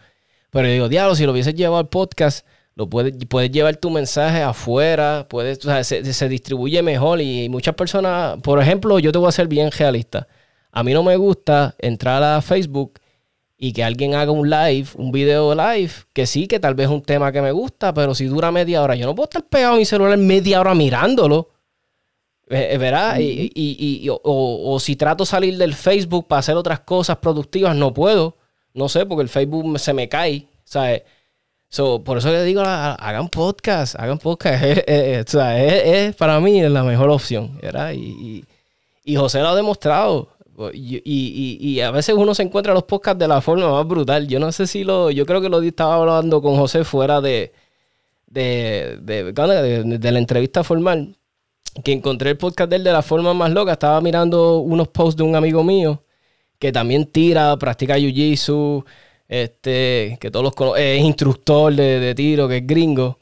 [0.49, 4.41] Pero digo, diablo, si lo hubieses llevado al podcast, lo puedes, puedes llevar tu mensaje
[4.41, 9.47] afuera, puedes, se, distribuye mejor y muchas personas, por ejemplo, yo te voy a ser
[9.47, 10.27] bien realista.
[10.73, 12.95] A mí no me gusta entrar a Facebook
[13.59, 16.93] y que alguien haga un live, un video live, que sí, que tal vez es
[16.93, 19.75] un tema que me gusta, pero si dura media hora, yo no puedo estar pegado
[19.75, 21.51] a mi celular media hora mirándolo.
[22.49, 23.19] Eh, eh, ¿Verdad?
[23.19, 27.75] y, y, o, o, si trato de salir del Facebook para hacer otras cosas productivas,
[27.75, 28.37] no puedo.
[28.75, 30.47] No sé, porque el Facebook se me cae.
[30.65, 31.03] ¿Sabes?
[31.69, 34.63] So, por eso le digo, hagan podcast, hagan podcast.
[34.89, 37.59] o sea, es, para mí es la mejor opción.
[37.61, 37.93] ¿verdad?
[37.95, 38.45] Y,
[39.05, 40.29] y, José lo ha demostrado.
[40.73, 44.29] Y, y, a veces uno se encuentra los podcasts de la forma más brutal.
[44.29, 45.11] Yo no sé si lo.
[45.11, 47.53] Yo creo que lo estaba hablando con José fuera de,
[48.27, 51.17] de, de, de la entrevista formal
[51.83, 53.73] que encontré el podcast de él de la forma más loca.
[53.73, 56.03] Estaba mirando unos posts de un amigo mío
[56.59, 58.85] que también tira, practica jiu-jitsu,
[59.29, 63.19] este, que todos los es instructor de, tiro, que es gringo.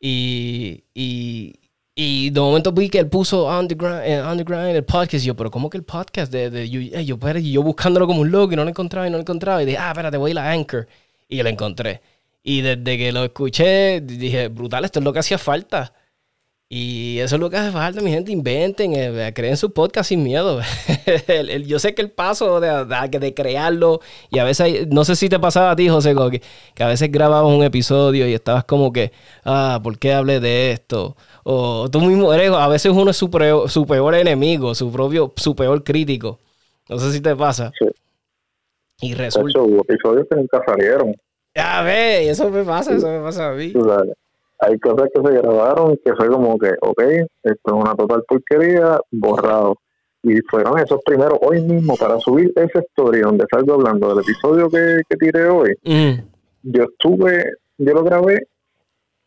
[0.00, 5.24] Y, y, de momento vi que él puso Underground, eh, underground el podcast.
[5.24, 8.52] Y yo, pero ¿cómo que el podcast de, de yo, yo buscándolo como un loco
[8.52, 9.62] y no lo encontraba y no lo encontraba.
[9.62, 10.86] Y dije, ah, espérate, voy a ir a Anchor.
[11.28, 12.02] Y lo encontré.
[12.42, 15.92] Y desde que lo escuché, dije, brutal, esto es lo que hacía falta.
[16.68, 20.24] Y eso es lo que hace falta, mi gente, inventen, eh, creen su podcast sin
[20.24, 20.60] miedo.
[21.64, 22.84] yo sé que el paso de,
[23.20, 24.00] de, crearlo,
[24.30, 26.42] y a veces, no sé si te pasaba a ti, José, que,
[26.74, 29.12] que a veces grababas un episodio y estabas como que,
[29.44, 31.16] ah, ¿por qué hablé de esto?
[31.44, 33.30] O tú mismo eres, a veces uno es su,
[33.68, 36.40] su peor enemigo, su propio, su peor crítico.
[36.88, 37.70] No sé si te pasa.
[37.78, 37.86] Sí.
[39.02, 39.60] Y resulta...
[39.60, 41.14] hubo episodios que nunca salieron.
[41.54, 43.72] Ya ve, eso me pasa, eso me pasa a mí
[44.58, 47.02] hay cosas que se grabaron que fue como que, ok,
[47.42, 49.76] esto es una total porquería, borrado.
[50.22, 54.68] Y fueron esos primeros hoy mismo para subir esa story donde salgo hablando del episodio
[54.68, 55.74] que, que tiré hoy.
[56.62, 57.44] Yo estuve,
[57.78, 58.48] yo lo grabé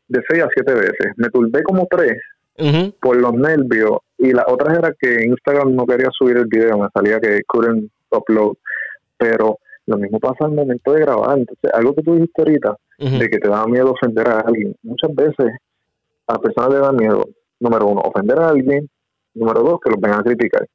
[0.10, 1.14] de seis a siete veces.
[1.16, 2.18] Me turbé como tres
[3.00, 4.00] por los nervios.
[4.18, 7.90] Y la otra era que Instagram no quería subir el video, me salía que couldn't
[8.12, 8.56] upload.
[9.18, 11.38] Pero lo mismo pasa al momento de grabar.
[11.38, 14.76] Entonces, algo que tú dijiste ahorita, de que te da miedo ofender a alguien.
[14.84, 15.56] Muchas veces
[16.28, 17.24] a las personas le da miedo,
[17.60, 18.90] número uno, ofender a alguien,
[19.34, 20.68] número dos, que los vengan a criticar.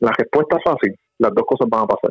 [0.00, 2.10] La respuesta es fácil, las dos cosas van a pasar.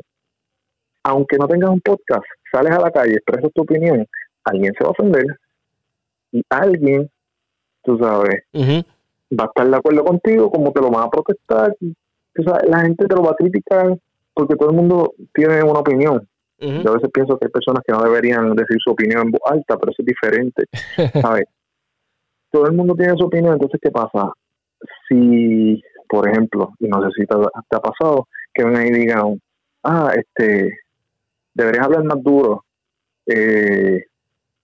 [1.04, 4.06] Aunque no tengas un podcast, sales a la calle, expresas tu opinión,
[4.46, 5.26] alguien se va a ofender
[6.32, 7.10] y alguien,
[7.84, 11.76] tú sabes, va a estar de acuerdo contigo, como te lo van a protestar.
[12.68, 13.98] la gente te lo va a criticar
[14.34, 16.28] porque todo el mundo tiene una opinión.
[16.64, 19.41] Yo a veces pienso que hay personas que no deberían decir su opinión en voz
[19.45, 20.64] alta, pero eso es diferente.
[21.22, 21.45] ¿sabes?
[22.49, 24.32] Todo el mundo tiene su opinión, entonces, ¿qué pasa?
[25.09, 29.41] Si, por ejemplo, y no sé si te, ha pasado, que vengan y digan,
[29.84, 30.80] ah, este,
[31.53, 32.64] deberías hablar más duro,
[33.26, 34.05] eh,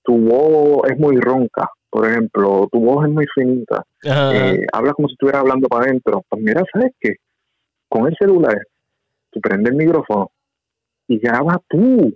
[0.03, 5.07] tu voz es muy ronca, por ejemplo, tu voz es muy finita, eh, hablas como
[5.07, 6.23] si estuvieras hablando para adentro.
[6.29, 7.15] Pues mira, ¿sabes qué?
[7.89, 8.57] Con el celular,
[9.31, 10.31] tú prendes el micrófono
[11.10, 12.14] y graba tú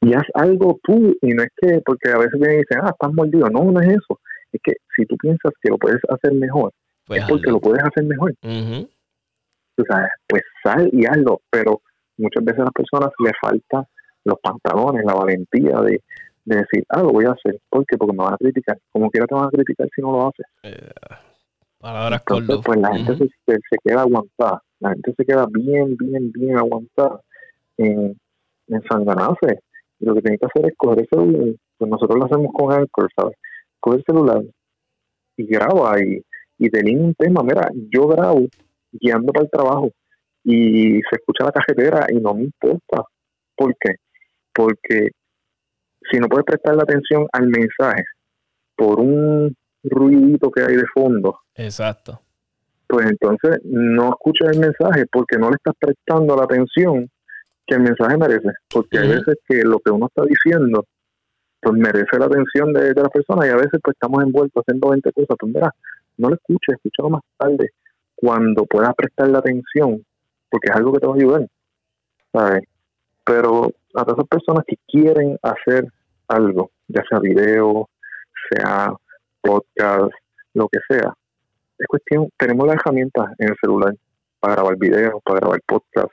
[0.00, 2.90] y haz algo tú y no es que porque a veces vienen y dicen ah
[2.92, 4.20] estás mordido no no es eso.
[4.52, 6.72] Es que si tú piensas que lo puedes hacer mejor
[7.06, 8.34] pues es porque lo puedes hacer mejor.
[8.40, 11.82] Tú sabes pues sal y hazlo pero
[12.16, 13.88] muchas veces a las personas le falta
[14.24, 16.00] los pantalones la valentía de,
[16.44, 17.98] decir ah lo voy a hacer ¿por qué?
[17.98, 18.78] porque me van a criticar.
[18.92, 20.46] Como quiera te van a criticar si no lo haces.
[20.62, 20.92] Eh,
[21.80, 22.22] palabras
[22.64, 24.62] pues la gente se, se, queda aguantada.
[24.78, 27.20] La gente se queda bien bien bien aguantada
[27.78, 28.16] en,
[28.68, 29.60] ensanganarse.
[29.98, 32.72] Y lo que tiene que hacer es coger el celular, pues nosotros lo hacemos con
[32.72, 33.36] Anchor, ¿sabes?
[33.80, 34.42] Coger el celular
[35.36, 36.22] y graba y,
[36.58, 37.42] y delinea un tema.
[37.42, 38.46] Mira, yo grabo
[38.92, 39.90] guiando para el trabajo
[40.44, 43.02] y se escucha la cajetera y no me importa.
[43.56, 43.94] ¿Por qué?
[44.52, 45.08] Porque
[46.10, 48.04] si no puedes prestar la atención al mensaje
[48.76, 51.40] por un ruidito que hay de fondo.
[51.54, 52.20] Exacto.
[52.86, 57.10] Pues entonces no escuchas el mensaje porque no le estás prestando la atención
[57.66, 60.84] que el mensaje merece, porque hay veces que lo que uno está diciendo
[61.60, 64.90] pues merece la atención de, de la persona y a veces pues estamos envueltos haciendo
[64.90, 65.74] 20 cosas, pues mira,
[66.16, 67.70] no lo escuches, escúchalo más tarde,
[68.14, 70.04] cuando puedas prestar la atención,
[70.48, 71.48] porque es algo que te va a ayudar,
[72.32, 72.62] ¿sabes?
[73.24, 75.86] Pero a todas esas personas que quieren hacer
[76.28, 77.88] algo, ya sea video,
[78.50, 78.94] sea
[79.40, 80.12] podcast,
[80.54, 81.12] lo que sea,
[81.78, 83.94] es cuestión, tenemos las herramientas en el celular
[84.40, 86.12] para grabar videos, para grabar podcast,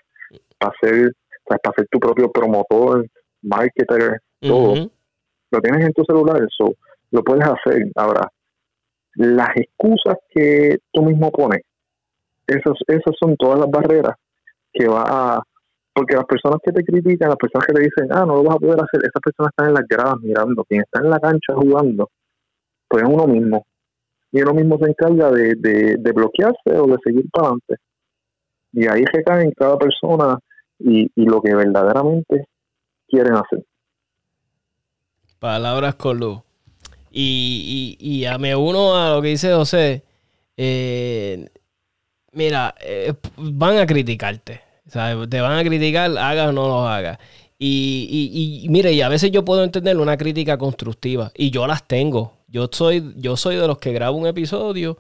[0.58, 1.14] para hacer
[1.46, 3.06] para ser tu propio promotor,
[3.42, 4.90] marketer, todo.
[5.52, 6.74] Lo tienes en tu celular, eso
[7.12, 7.86] lo puedes hacer.
[7.96, 8.28] Ahora,
[9.16, 11.62] las excusas que tú mismo pones,
[12.48, 14.16] esas, esas son todas las barreras
[14.72, 15.44] que va a...
[15.96, 18.56] Porque las personas que te critican, las personas que te dicen, ah, no lo vas
[18.56, 21.54] a poder hacer, esas personas están en las gradas mirando, quien está en la cancha
[21.54, 22.10] jugando,
[22.88, 23.64] pues es uno mismo.
[24.32, 27.76] Y uno mismo se encarga de, de, de bloquearse o de seguir para adelante.
[28.72, 30.40] Y ahí recae en cada persona
[30.84, 32.48] y, lo que verdaderamente
[33.08, 33.66] quieren hacer.
[35.40, 36.40] Palabras con luz.
[37.12, 40.04] Y, y, y a me uno a lo que dice José.
[40.58, 41.48] Eh,
[42.32, 44.62] mira, eh, van a criticarte.
[45.30, 47.18] Te van a criticar, hagas o no lo hagas.
[47.58, 51.32] Y, y, mire, y a veces yo puedo entender una crítica constructiva.
[51.36, 52.34] Y yo las tengo.
[52.48, 54.98] Yo soy, yo soy de los que grabo un episodio,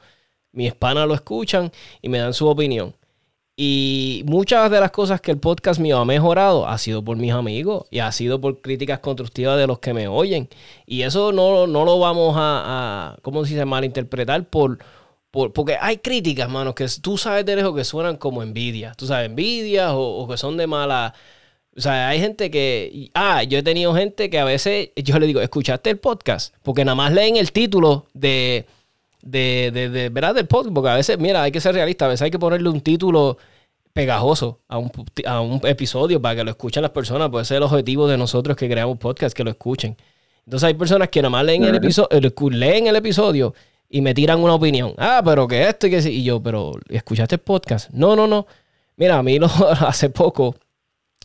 [0.53, 1.71] mis panas lo escuchan
[2.01, 2.95] y me dan su opinión.
[3.55, 7.31] Y muchas de las cosas que el podcast mío ha mejorado ha sido por mis
[7.33, 10.49] amigos y ha sido por críticas constructivas de los que me oyen.
[10.87, 13.65] Y eso no, no lo vamos a, ¿cómo se dice?
[13.65, 14.79] Malinterpretar por,
[15.29, 18.93] por, porque hay críticas, mano, que tú sabes de lejos que suenan como envidia.
[18.97, 21.13] Tú sabes, envidia o, que son de mala...
[21.75, 23.11] O sea, hay gente que...
[23.13, 26.55] Ah, yo he tenido gente que a veces yo le digo, ¿escuchaste el podcast?
[26.63, 28.65] Porque nada más leen el título de
[29.23, 30.35] de, de, de, ¿verdad?
[30.35, 32.69] Del podcast, porque a veces, mira, hay que ser realista, a veces hay que ponerle
[32.69, 33.37] un título
[33.93, 34.91] pegajoso a un,
[35.25, 38.57] a un episodio para que lo escuchen las personas, puede ser el objetivo de nosotros
[38.57, 39.95] que creamos podcast, que lo escuchen.
[40.45, 42.09] Entonces hay personas que nada más leen el, episodio,
[42.51, 43.53] leen el episodio
[43.89, 44.93] y me tiran una opinión.
[44.97, 46.09] Ah, pero que esto y que sí.
[46.09, 47.91] Y yo, pero ¿escuchaste el podcast?
[47.91, 48.45] No, no, no.
[48.97, 49.47] Mira, a mí lo,
[49.87, 50.55] hace poco,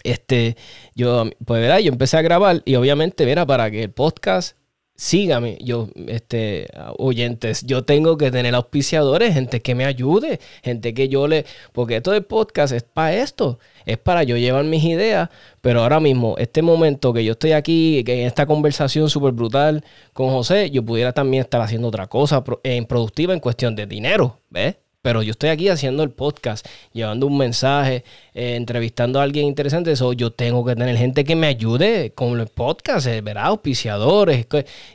[0.04, 0.56] este,
[0.94, 1.78] yo, pues, ¿verdad?
[1.78, 4.57] Yo empecé a grabar y obviamente, mira, para que el podcast
[4.98, 6.66] sígame, yo, este,
[6.98, 11.96] oyentes, yo tengo que tener auspiciadores, gente que me ayude, gente que yo le, porque
[11.96, 15.30] esto de podcast es para esto, es para yo llevar mis ideas,
[15.60, 19.84] pero ahora mismo, este momento que yo estoy aquí, que en esta conversación súper brutal
[20.12, 24.40] con José, yo pudiera también estar haciendo otra cosa en productiva en cuestión de dinero,
[24.50, 24.78] ¿ves?
[25.00, 29.92] Pero yo estoy aquí haciendo el podcast, llevando un mensaje, eh, entrevistando a alguien interesante.
[29.92, 33.46] Eso yo tengo que tener gente que me ayude con el podcast, eh, ¿verdad?
[33.46, 34.46] Auspiciadores.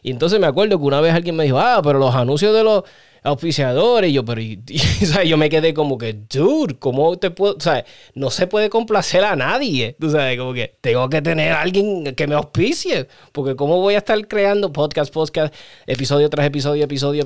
[0.02, 2.64] Y entonces me acuerdo que una vez alguien me dijo, ah, pero los anuncios de
[2.66, 2.84] los
[3.24, 4.10] auspiciadores.
[4.10, 4.42] Y yo, pero
[5.26, 7.58] yo me quedé como que, dude, ¿cómo te puedo?
[7.60, 9.96] Sea, no se puede complacer a nadie.
[10.00, 13.08] Tú sabes, como que tengo que tener a alguien que me auspicie.
[13.32, 15.56] Porque, ¿cómo voy a estar creando podcast, podcast,
[15.88, 17.24] episodio tras episodio, episodio,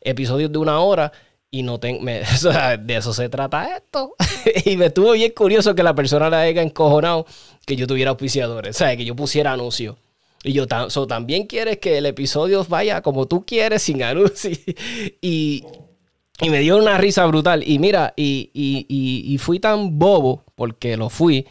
[0.00, 1.12] episodios de una hora?
[1.50, 4.14] Y no tengo, de eso se trata esto.
[4.64, 7.26] y me estuvo bien curioso que la persona la haya encojonado
[7.64, 9.96] que yo tuviera auspiciadores, o sea, que yo pusiera anuncios.
[10.44, 14.58] Y yo también quieres que el episodio vaya como tú quieres, sin anuncios.
[15.20, 15.64] y,
[16.40, 17.68] y me dio una risa brutal.
[17.68, 21.46] Y mira, y, y, fui tan bobo, porque lo fui,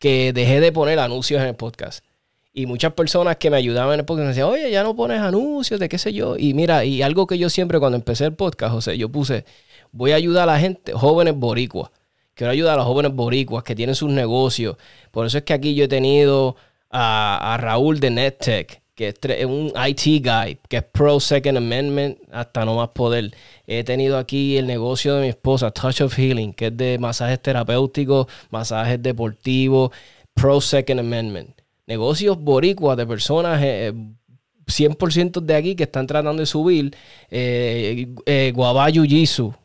[0.00, 2.04] que dejé de poner anuncios en el podcast.
[2.52, 5.20] Y muchas personas que me ayudaban en el podcast me decían, oye, ya no pones
[5.20, 6.36] anuncios de qué sé yo.
[6.36, 9.44] Y mira, y algo que yo siempre cuando empecé el podcast, José, yo puse,
[9.92, 11.90] voy a ayudar a la gente, jóvenes boricuas.
[12.34, 14.76] Quiero ayudar a los jóvenes boricuas que tienen sus negocios.
[15.12, 16.56] Por eso es que aquí yo he tenido
[16.90, 22.64] a, Raúl de NetTech, que es un IT guy, que es pro Second Amendment hasta
[22.64, 23.32] no más poder.
[23.66, 27.40] He tenido aquí el negocio de mi esposa, Touch of Healing, que es de masajes
[27.40, 29.92] terapéuticos, masajes deportivos,
[30.34, 31.59] pro Second Amendment
[31.90, 36.94] negocios boricuas de personas 100% eh, de aquí que están tratando de subir.
[37.30, 38.52] Eh, eh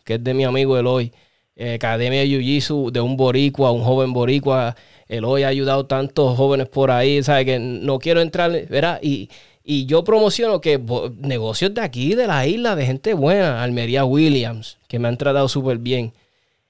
[0.04, 1.12] que es de mi amigo Eloy.
[1.56, 4.76] Eh, Academia Jiu-Jitsu de un boricua, un joven boricua.
[5.08, 7.46] Eloy ha ayudado tantos jóvenes por ahí, ¿sabes?
[7.46, 9.00] Que no quiero entrar, ¿verdad?
[9.04, 9.30] Y,
[9.64, 10.80] y yo promociono que
[11.20, 13.62] negocios de aquí, de la isla, de gente buena.
[13.62, 16.12] Almería Williams, que me han tratado súper bien.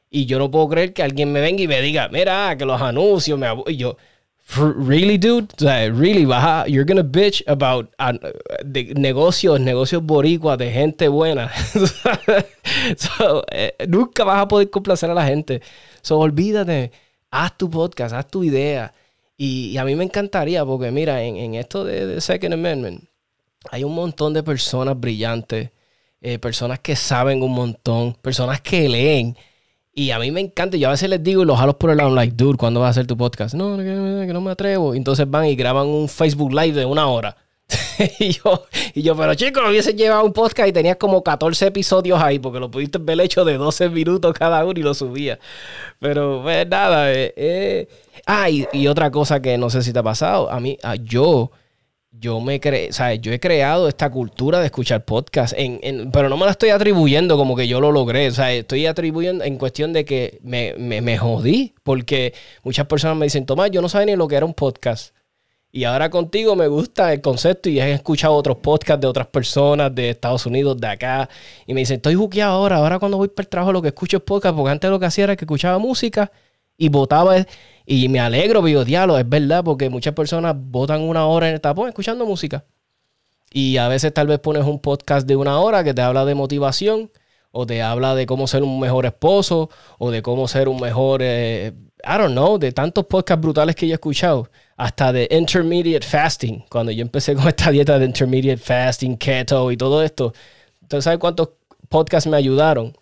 [0.10, 2.82] Y yo no puedo creer que alguien me venga y me diga, mira, que los
[2.82, 3.47] anuncios me...
[3.68, 3.95] Y yo,
[4.53, 5.53] really, dude?
[5.59, 8.13] Really, baja, you're gonna bitch about uh,
[8.95, 11.49] negocios, negocios boricuas de gente buena.
[12.97, 15.61] so, eh, nunca vas a poder complacer a la gente.
[16.01, 16.91] So, olvídate,
[17.31, 18.93] haz tu podcast, haz tu idea.
[19.37, 23.03] Y, a mí me encantaría, porque mira, en, esto de, Second Amendment,
[23.71, 25.71] hay un montón de personas brillantes,
[26.21, 29.35] eh, personas que saben un montón, personas que leen
[29.95, 30.75] y a mí me encanta.
[30.75, 32.87] Yo a veces les digo y los jalo por el lado, like, dude, ¿cuándo vas
[32.87, 33.55] a hacer tu podcast?
[33.55, 33.83] No, que,
[34.27, 34.93] que no me atrevo.
[34.93, 37.37] entonces van y graban un Facebook Live de una hora.
[38.19, 42.21] y, yo, y yo, pero chicos, hubiese llevado un podcast y tenías como 14 episodios
[42.21, 45.39] ahí, porque lo pudiste ver hecho de 12 minutos cada uno y lo subía.
[45.99, 47.13] Pero, pues nada.
[47.13, 47.87] Eh, eh.
[48.25, 50.51] Ah, y, y, otra cosa que no sé si te ha pasado.
[50.51, 51.51] A mí, a yo
[52.20, 52.89] yo me cre
[53.22, 57.38] yo he creado esta cultura de escuchar podcast, en, pero no me la estoy atribuyendo
[57.38, 58.28] como que yo lo logré.
[58.28, 63.26] O sea, estoy atribuyendo en cuestión de que me, me, jodí, porque muchas personas me
[63.26, 65.16] dicen, Tomás, yo no sabía ni lo que era un podcast.
[65.72, 69.93] Y ahora contigo me gusta el concepto y he escuchado otros podcasts de otras personas
[69.93, 71.30] de Estados Unidos, de acá.
[71.68, 72.78] Y me dicen, estoy juqueado ahora.
[72.78, 75.05] Ahora cuando voy para el trabajo lo que escucho es podcast, porque antes lo que
[75.05, 76.32] hacía era que escuchaba música
[76.78, 77.36] y votaba
[77.86, 81.61] y me alegro, digo, diablo, es verdad, porque muchas personas votan una hora en el
[81.61, 82.65] tapón escuchando música.
[83.51, 86.36] Y a veces tal vez pones un podcast de una hora que te habla de
[86.36, 87.11] motivación,
[87.51, 91.21] o te habla de cómo ser un mejor esposo, o de cómo ser un mejor,
[91.23, 91.73] eh,
[92.03, 96.65] I don't know, de tantos podcasts brutales que yo he escuchado, hasta de intermediate fasting,
[96.69, 100.33] cuando yo empecé con esta dieta de intermediate fasting, keto y todo esto.
[100.81, 101.49] Entonces, ¿sabes cuántos
[101.88, 102.93] podcasts me ayudaron?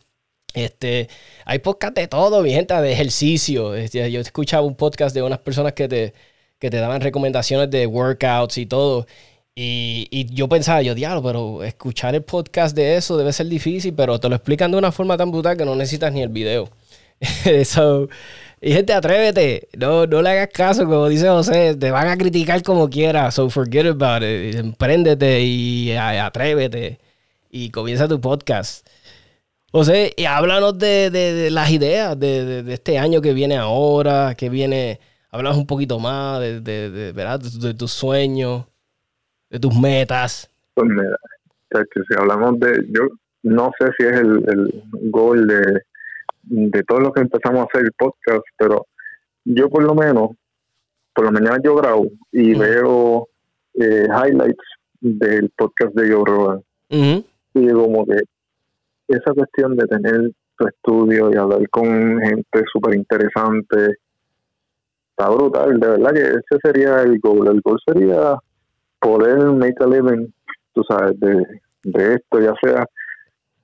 [0.54, 1.10] Este,
[1.46, 3.76] hay podcast de todo, mi gente, de ejercicio.
[3.76, 6.14] Este, yo escuchaba un podcast de unas personas que te,
[6.60, 9.08] que te daban recomendaciones de workouts y todo.
[9.56, 13.94] Y, y, yo pensaba, yo, diablo, pero escuchar el podcast de eso debe ser difícil,
[13.94, 16.70] pero te lo explican de una forma tan brutal que no necesitas ni el video.
[17.66, 18.10] so,
[18.62, 22.64] y gente, atrévete, no, no le hagas caso, como dice José, te van a criticar
[22.64, 27.00] como quieras, so forget about it, empréndete y atrévete
[27.52, 28.88] y comienza tu podcast.
[29.76, 35.00] José, y háblanos de, las ideas de, este año que viene ahora, que viene,
[35.32, 37.40] háblanos un poquito más de, ¿verdad?
[37.40, 38.66] de, tus sueños,
[39.50, 40.48] de tus metas.
[40.76, 41.18] Pues mira,
[41.72, 43.08] si hablamos de, yo
[43.42, 45.82] no sé si es el, el gol de,
[46.44, 48.86] de todo lo que empezamos a hacer el podcast, pero
[49.44, 50.30] yo por lo menos,
[51.16, 53.28] por la mañana yo grabo y veo
[53.74, 54.66] eh, highlights
[55.02, 56.64] del podcast de Joe Rogan.
[56.90, 58.22] Y como que
[59.18, 61.86] esa cuestión de tener tu estudio y hablar con
[62.20, 63.98] gente súper interesante,
[65.10, 65.80] está brutal.
[65.80, 67.48] De verdad que ese sería el goal.
[67.48, 68.36] El goal sería
[69.00, 70.28] poder make a living,
[70.74, 71.46] tú sabes, de,
[71.84, 72.86] de esto, ya sea,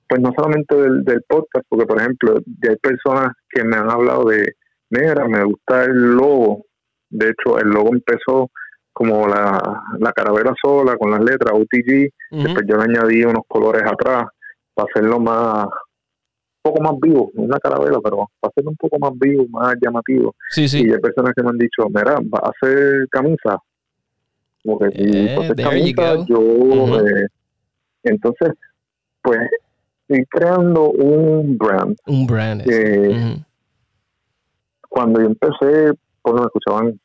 [0.08, 3.90] pues no solamente del, del podcast, porque por ejemplo, ya hay personas que me han
[3.90, 4.54] hablado de,
[4.90, 6.64] mira, me gusta el logo.
[7.08, 8.50] De hecho, el logo empezó
[8.92, 12.10] como la, la carabela sola con las letras UTG.
[12.30, 14.26] Después yo le añadí unos colores atrás
[14.74, 19.12] para hacerlo más un poco más vivo, una carabela, pero para hacerlo un poco más
[19.18, 20.34] vivo, más llamativo.
[20.50, 20.82] Sí, sí.
[20.86, 23.58] Y hay personas que me han dicho, mira, va a hacer camisa.
[24.62, 27.00] Como que si Eh, hacer there you camisa, yo...
[27.00, 27.28] Eh,
[28.02, 28.50] entonces,
[29.22, 29.38] pues,
[30.06, 32.62] estoy creando un brand Un brand.
[32.62, 33.36] que
[34.88, 37.00] cuando yo empecé, pues me escuchaban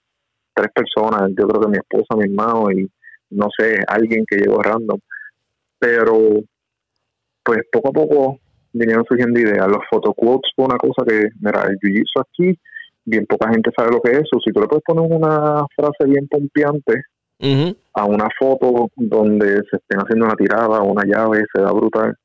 [0.54, 2.90] tres personas, yo creo que mi esposa, mi hermano y
[3.30, 5.00] no sé, alguien que llegó random.
[5.80, 6.42] Pero,
[7.46, 8.40] pues poco a poco
[8.74, 9.68] vinieron surgiendo ideas.
[9.68, 12.60] Los photoquotes fue una cosa que, mira, el jiu-jitsu aquí,
[13.06, 14.40] bien poca gente sabe lo que es eso.
[14.44, 17.04] Si tú le puedes poner una frase bien pompeante
[17.94, 22.16] a una foto donde se estén haciendo una tirada o una llave, se da brutal,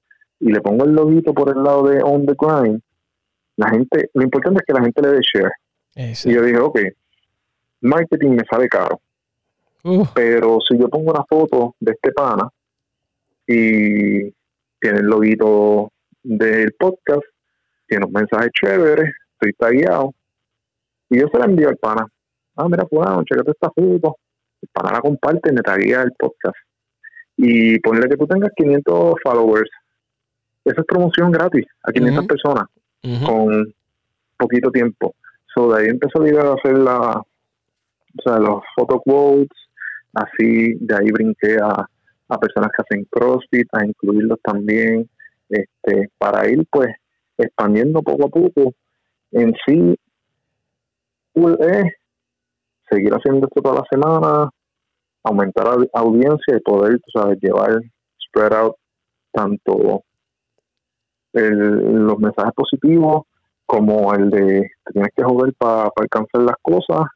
[0.40, 2.80] y le pongo el loguito por el lado de On The Grind,
[3.56, 5.52] la gente, lo importante es que la gente le dé share.
[6.24, 6.78] Y yo dije, ok,
[7.82, 9.00] marketing me sale caro,
[9.82, 12.50] Uh, pero si yo pongo una foto de este pana
[13.46, 14.28] y
[14.80, 17.22] tiene el loguito del podcast,
[17.86, 20.14] tiene un mensaje chévere, estoy tagueado,
[21.10, 22.06] y yo se la envío al pana.
[22.56, 24.16] Ah, mira, fulano, checate esta foto.
[24.62, 26.56] El pana la comparte y me taguea el podcast.
[27.36, 29.70] Y ponle que tú tengas 500 followers.
[30.64, 32.28] Eso es promoción gratis a 500 Ujú.
[32.28, 32.64] personas
[33.24, 33.74] con
[34.36, 35.14] poquito tiempo.
[35.54, 39.48] So, de ahí empezó la idea de hacer la, o sea, los photo quotes,
[40.14, 41.88] así, de ahí brinqué a,
[42.30, 45.08] a personas que hacen CrossFit, a incluirlos también,
[45.48, 46.88] este, para ir pues
[47.36, 48.74] expandiendo poco a poco.
[49.32, 49.96] En sí,
[51.60, 51.84] es
[52.88, 54.50] seguir haciendo esto toda la semana,
[55.22, 57.80] aumentar la audiencia y poder, sabes, llevar,
[58.26, 58.76] spread out
[59.32, 60.02] tanto
[61.32, 63.22] el- los mensajes positivos
[63.66, 67.06] como el de tienes que joder para alcanzar las cosas,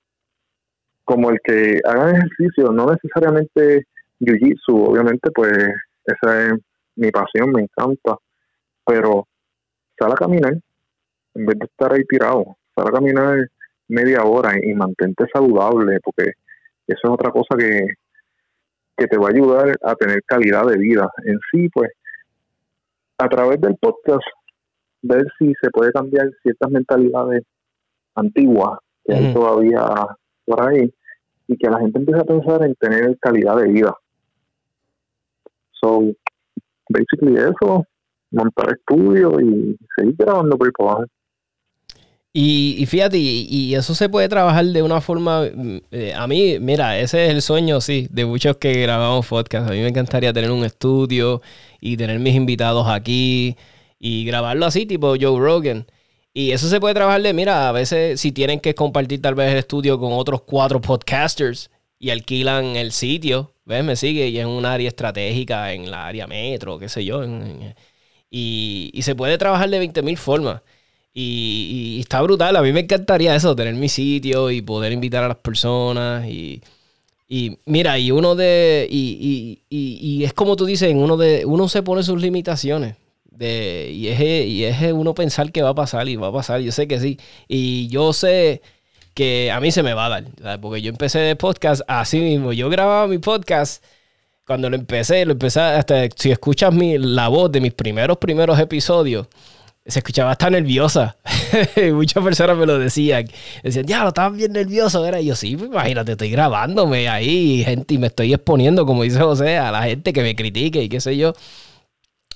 [1.04, 3.86] como el que hagan ejercicio, no necesariamente
[4.20, 5.52] jiu-jitsu, obviamente pues
[6.04, 6.52] esa es
[6.96, 8.16] mi pasión, me encanta,
[8.84, 9.26] pero
[9.98, 10.54] sal a caminar
[11.34, 13.48] en vez de estar ahí tirado, sal a caminar
[13.88, 16.32] media hora y mantente saludable, porque
[16.86, 17.86] eso es otra cosa que,
[18.96, 21.10] que te va a ayudar a tener calidad de vida.
[21.24, 21.90] En sí, pues,
[23.18, 24.24] a través del podcast,
[25.02, 27.42] ver si se puede cambiar ciertas mentalidades
[28.14, 29.82] antiguas que hay todavía
[30.46, 30.92] por ahí
[31.46, 33.94] y que la gente empiece a pensar en tener calidad de vida.
[35.84, 36.00] So,
[36.88, 37.84] basically eso,
[38.30, 41.04] montar estudio y seguir grabando por abajo.
[42.32, 45.42] Y, y fíjate, y, y eso se puede trabajar de una forma.
[45.42, 49.68] mm, eh, a mí, mira, ese es el sueño, sí, de muchos que grabamos podcast.
[49.68, 51.42] A mí me encantaría tener un estudio
[51.80, 53.56] y tener mis invitados aquí
[53.98, 55.86] y grabarlo así, tipo Joe Rogan.
[56.32, 59.52] Y eso se puede trabajar de, mira, a veces si tienen que compartir tal vez
[59.52, 61.70] el estudio con otros cuatro podcasters
[62.04, 63.84] y alquilan el sitio, ¿ves?
[63.84, 67.22] Me sigue, y es un área estratégica en la área metro, qué sé yo.
[67.24, 67.74] en-
[68.30, 70.62] y, y se puede trabajar de 20 mil formas.
[71.14, 72.56] Y, y está brutal.
[72.56, 76.26] A mí me encantaría eso, tener mi sitio y poder invitar a las personas.
[76.28, 76.62] Y,
[77.28, 78.88] y mira, y uno de.
[78.90, 81.44] Y es como tú dices, uno de.
[81.46, 82.96] Uno se pone sus limitaciones.
[83.30, 86.60] De, y, es, y es uno pensar que va a pasar y va a pasar.
[86.60, 87.18] Yo sé que sí.
[87.48, 88.62] Y yo sé
[89.14, 90.60] que a mí se me va a dar.
[90.60, 92.52] Porque yo empecé de podcast así mismo.
[92.52, 93.82] Yo grababa mi podcast.
[94.46, 98.58] Cuando lo empecé, lo empecé hasta si escuchas mi, la voz de mis primeros primeros
[98.58, 99.26] episodios,
[99.86, 101.16] se escuchaba hasta nerviosa.
[101.92, 103.26] Muchas personas me lo decían.
[103.62, 105.06] Decían, ya, lo estabas bien nervioso.
[105.06, 109.20] Era yo, sí, pues, imagínate, estoy grabándome ahí, gente, y me estoy exponiendo, como dice
[109.20, 111.32] José, a la gente que me critique y qué sé yo.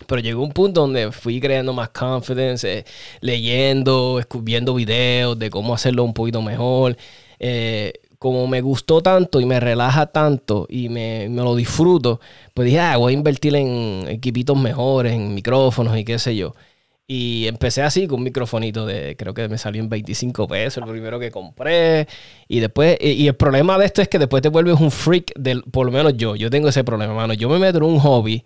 [0.07, 2.85] Pero llegó un punto donde fui creando más confidence, eh,
[3.21, 6.97] leyendo, viendo videos de cómo hacerlo un poquito mejor.
[7.39, 12.21] Eh, como me gustó tanto y me relaja tanto y me, me lo disfruto,
[12.55, 16.55] pues dije, ah, voy a invertir en equipitos mejores, en micrófonos y qué sé yo.
[17.11, 20.91] Y empecé así con un microfonito de, creo que me salió en 25 pesos, el
[20.91, 22.07] primero que compré.
[22.49, 25.33] Y después, y, y el problema de esto es que después te vuelves un freak,
[25.35, 27.33] del, por lo menos yo, yo tengo ese problema, mano.
[27.35, 28.45] Yo me meto en un hobby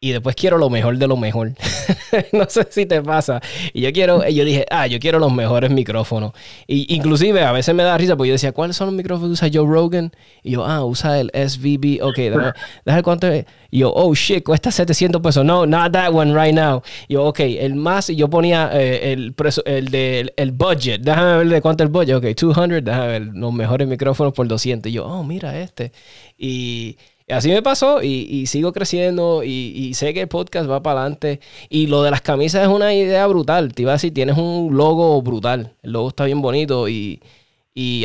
[0.00, 1.54] y después quiero lo mejor de lo mejor.
[2.32, 3.40] no sé si te pasa.
[3.72, 6.32] Y yo quiero, yo dije, ah, yo quiero los mejores micrófonos.
[6.68, 9.46] Y inclusive a veces me da risa porque yo decía, ¿cuáles son los micrófonos que
[9.46, 10.12] usa Joe Rogan?
[10.44, 12.00] Y yo, ah, usa el SVB.
[12.02, 12.52] Ok, déjame,
[12.84, 13.44] déjame cuánto es.
[13.72, 15.44] Yo, oh shit, cuesta 700 pesos.
[15.44, 16.80] No, not that one right now.
[17.08, 21.00] Yo, ok, el más, y yo ponía eh, el, preso, el de el budget.
[21.00, 22.14] Déjame ver de cuánto es el budget.
[22.14, 24.90] Ok, 200, déjame ver los mejores micrófonos por 200.
[24.90, 25.90] Y yo, oh, mira este.
[26.38, 26.96] Y
[27.30, 31.40] así me pasó y, sigo creciendo y, sé que el podcast va para adelante.
[31.68, 33.74] Y lo de las camisas es una idea brutal.
[33.74, 35.74] Te iba a decir, tienes un logo brutal.
[35.82, 37.20] El logo está bien bonito y,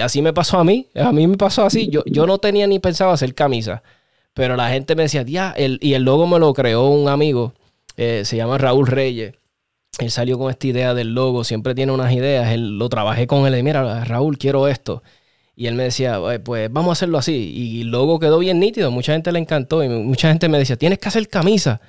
[0.02, 0.88] así me pasó a mí.
[0.96, 1.90] A mí me pasó así.
[1.90, 3.82] Yo, no tenía ni pensado hacer camisas.
[4.34, 7.54] Pero la gente me decía, ya, y el logo me lo creó un amigo.
[7.98, 9.36] Eh, se llama Raúl Reyes.
[10.00, 11.44] Él salió con esta idea del logo.
[11.44, 12.58] Siempre tiene unas ideas.
[12.58, 13.58] Lo trabajé con él.
[13.58, 15.04] Y mira, Raúl, quiero esto.
[15.56, 17.52] Y él me decía, pues vamos a hacerlo así.
[17.56, 20.78] Y el logo quedó bien nítido, mucha gente le encantó y mucha gente me decía,
[20.78, 21.82] tienes que hacer camisa.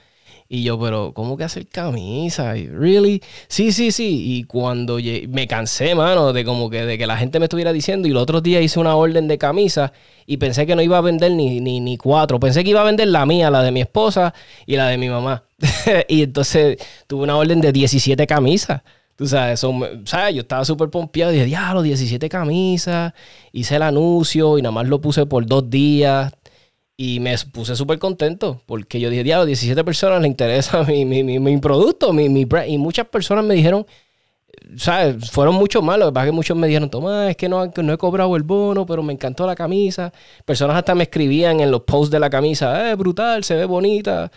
[0.47, 2.53] Y yo, pero ¿cómo que hacer camisa?
[2.53, 3.23] ¿Really?
[3.49, 4.37] Sí, sí, sí.
[4.39, 4.99] Y cuando
[5.29, 8.07] me cansé, mano, de como que de que la gente me estuviera diciendo.
[8.07, 9.93] Y el otro día hice una orden de camisa
[10.27, 12.39] y pensé que no iba a vender ni, ni, ni cuatro.
[12.39, 14.35] Pensé que iba a vender la mía, la de mi esposa
[14.67, 15.45] y la de mi mamá.
[16.09, 18.83] y entonces tuve una orden de 17 camisas.
[19.17, 20.35] Tú sabes, son, ¿sabes?
[20.35, 23.12] yo estaba súper pompeado dije, diablo, 17 camisas.
[23.53, 26.33] Hice el anuncio y nada más lo puse por dos días.
[26.97, 31.23] Y me puse súper contento porque yo dije, diablo, 17 personas le interesa mi, mi,
[31.25, 33.87] mi, producto, mi, mi Y muchas personas me dijeron,
[34.77, 35.31] ¿sabes?
[35.31, 35.99] Fueron muchos más.
[35.99, 38.37] Lo que pasa es que muchos me dijeron, toma, es que no, no he cobrado
[38.37, 40.12] el bono, pero me encantó la camisa.
[40.45, 44.31] Personas hasta me escribían en los posts de la camisa, eh, brutal, se ve bonita.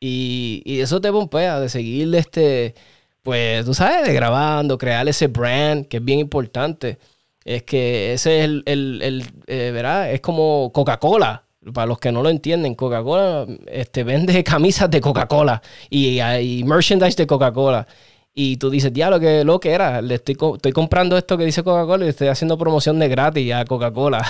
[0.00, 2.74] Y, y eso te pompea de seguir este
[3.22, 6.98] pues tú sabes, de grabando, crear ese brand, que es bien importante.
[7.44, 10.12] Es que ese es el, el, eh, ¿verdad?
[10.12, 11.44] Es como Coca-Cola.
[11.74, 17.16] Para los que no lo entienden, Coca-Cola este, vende camisas de Coca-Cola y, hay merchandise
[17.16, 17.86] de Coca-Cola.
[18.34, 21.62] Y tú dices, diablo, que lo que era, le estoy, estoy comprando esto que dice
[21.62, 24.24] Coca-Cola y estoy haciendo promoción de gratis a Coca-Cola.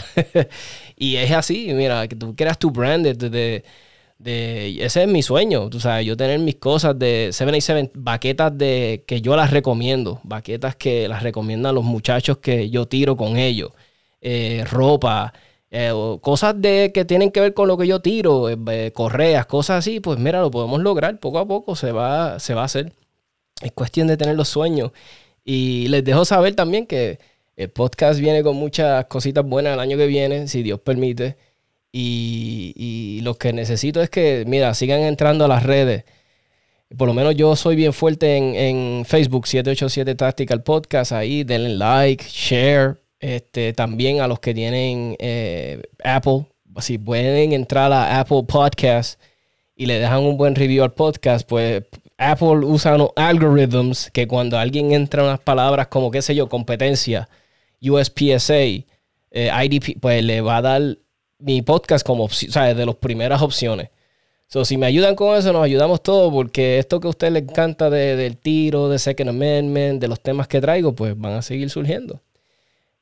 [0.97, 3.65] y es así, mira, que tú creas tu brand de,
[4.25, 9.21] ese es mi sueño, tú sabes, yo tener mis cosas de 787, baquetas de que
[9.21, 13.73] yo las recomiendo, baquetas que las recomiendan los muchachos que yo tiro con ellos,
[14.21, 15.33] eh, ropa,
[15.71, 19.79] eh, cosas de que tienen que ver con lo que yo tiro, eh, correas, cosas
[19.79, 22.93] así, pues mira, lo podemos lograr poco a poco, se va, se va a hacer.
[23.63, 24.93] Es cuestión de tener los sueños.
[25.45, 27.19] Y les dejo saber también que
[27.57, 31.37] el podcast viene con muchas cositas buenas el año que viene, si Dios permite.
[31.93, 36.05] Y, lo que necesito es que, mira, sigan entrando a las redes.
[36.97, 41.13] Por lo menos yo soy bien fuerte en, Facebook, 787 Tactical Podcast.
[41.13, 42.97] Ahí denle like, share.
[43.21, 46.47] Este, también a los que tienen eh, Apple,
[46.81, 49.21] si pueden entrar a Apple Podcast
[49.77, 51.85] y le dejan un buen review al podcast, pues
[52.19, 57.29] Apple usa unos algorithms que cuando alguien entra unas palabras como, qué sé yo, competencia,
[57.81, 58.85] USPSA, eh,
[59.33, 60.99] IDP, pues le va a dar
[61.43, 63.91] mi podcast como opción, o sea, de las primeras opciones.
[64.49, 67.39] So, si me ayudan con eso, nos ayudamos todos, porque esto que a usted le
[67.39, 71.71] encanta del tiro, de Second Amendment, de los temas que traigo, pues van a seguir
[71.71, 72.21] surgiendo.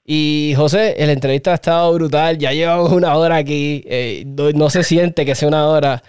[0.05, 4.85] Y José, la entrevista ha estado brutal, ya llevamos una hora aquí, eh, no, se
[4.85, 6.03] siente que sea una hora.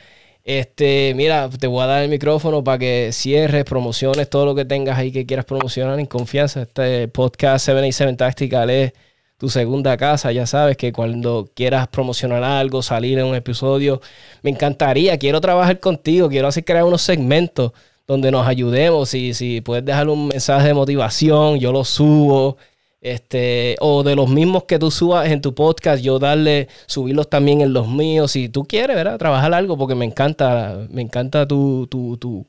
[0.44, 4.66] Este, mira, te voy a dar el micrófono para que cierres, promociones, todo lo que
[4.66, 6.64] tengas ahí que quieras promocionar en confianza.
[6.64, 8.94] Este podcast 787 Tactical es
[9.42, 10.32] tu segunda casa.
[10.32, 14.00] Ya sabes que cuando quieras promocionar algo, salir en un episodio,
[14.44, 17.72] me encantaría, quiero trabajar contigo, quiero hacer crear unos segmentos
[18.06, 19.16] donde nos ayudemos.
[19.16, 22.58] Y si puedes dejar un mensaje de motivación, yo lo subo.
[23.02, 27.62] Este, o de los mismos que tú subas en tu podcast, yo darle, subirlos también
[27.62, 28.34] en los míos.
[28.34, 29.18] Si tú quieres, ¿verdad?
[29.18, 32.46] Trabajar algo, porque me encanta, me encanta tu, tu, tu,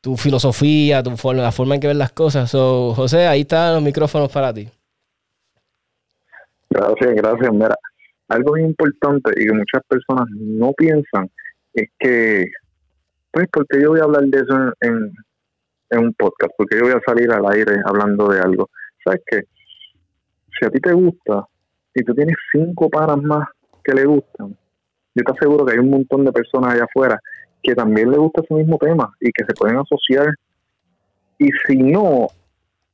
[0.00, 2.50] tu filosofía, tu la forma en que ves las cosas.
[2.50, 4.68] So, José, ahí están los micrófonos para ti.
[6.72, 7.52] Gracias, gracias.
[7.52, 7.76] Mira,
[8.28, 11.30] algo importante y que muchas personas no piensan
[11.74, 12.46] es que,
[13.30, 15.12] pues, porque yo voy a hablar de eso en,
[15.98, 16.52] un podcast?
[16.56, 18.70] Porque yo voy a salir al aire hablando de algo.
[19.04, 19.42] ¿Sabes qué?
[20.58, 21.46] Si a ti te gusta
[21.94, 23.46] y tú tienes cinco panas más
[23.84, 24.56] que le gustan,
[25.14, 27.20] yo te aseguro que hay un montón de personas allá afuera
[27.62, 30.28] que también le gusta ese mismo tema y que se pueden asociar.
[31.38, 32.28] Y si no,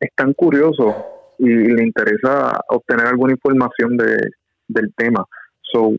[0.01, 0.93] están curiosos
[1.39, 4.31] y le interesa obtener alguna información de,
[4.67, 5.25] del tema.
[5.63, 5.93] So,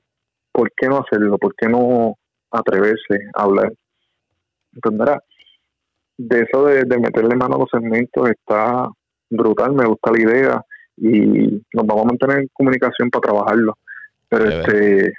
[0.51, 1.37] ¿por qué no hacerlo?
[1.37, 2.15] ¿Por qué no
[2.51, 3.73] atreverse a hablar?
[4.73, 5.21] Entenderá.
[6.17, 8.87] De eso de, meterle mano a los segmentos está
[9.29, 10.65] brutal, me gusta la idea
[10.97, 13.77] y nos vamos a mantener en comunicación para trabajarlo.
[14.27, 15.13] Pero este,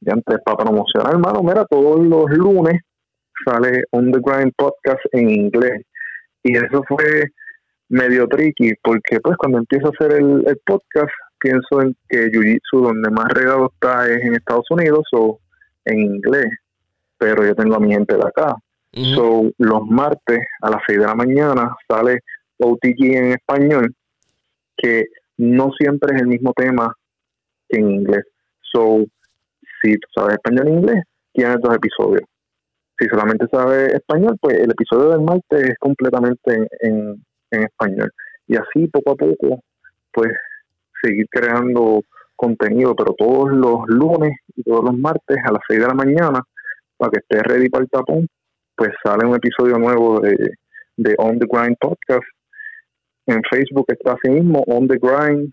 [0.00, 2.82] ya antes, para promocionar, hermano, mira, todos los lunes
[3.46, 5.82] sale On The Grind Podcast en inglés.
[6.42, 7.32] Y eso fue
[7.88, 13.10] medio tricky porque pues cuando empiezo a hacer el, podcast pienso en que Jiu-Jitsu donde
[13.10, 15.38] más regado está es en Estados Unidos o
[15.84, 16.48] en inglés,
[17.16, 18.54] pero yo tengo a mi gente de acá.
[18.92, 22.20] So, los martes a las 6 de la mañana sale
[22.58, 23.94] OTG en español,
[24.76, 25.04] que
[25.36, 26.92] no siempre es el mismo tema
[27.68, 28.24] que en inglés.
[28.72, 29.04] So,
[29.82, 32.22] si tú sabes español e inglés, tienes dos episodios.
[32.98, 38.12] Si solamente sabes español, pues el episodio del martes es completamente en, en, español.
[38.46, 39.62] Y así, poco a poco,
[40.12, 40.32] pues
[41.02, 42.02] seguir creando
[42.36, 46.40] contenido, pero todos los lunes y todos los martes a las 6 de la mañana,
[46.96, 48.28] para que estés ready para el tapón,
[48.76, 50.54] pues sale un episodio nuevo de,
[50.96, 52.26] de On the Grind Podcast.
[53.26, 55.52] En Facebook está así mismo, On the Grind.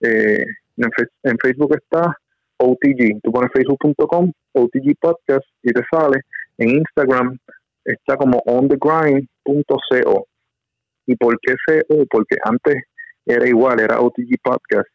[0.00, 0.44] Eh,
[0.76, 2.16] en, Facebook está
[2.58, 3.20] OTG.
[3.22, 6.20] Tú pones facebook.com, OTG Podcast y te sale.
[6.58, 7.38] En Instagram
[7.84, 10.26] está como onthegrind.co.
[11.06, 12.04] ¿Y por qué CO?
[12.10, 12.82] Porque antes
[13.26, 14.88] era igual, era OTG Podcast.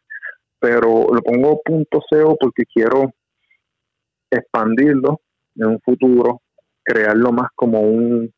[0.58, 3.12] Pero lo pongo .co porque quiero
[4.30, 5.20] expandirlo
[5.56, 6.42] en un futuro,
[6.84, 8.32] crearlo más como un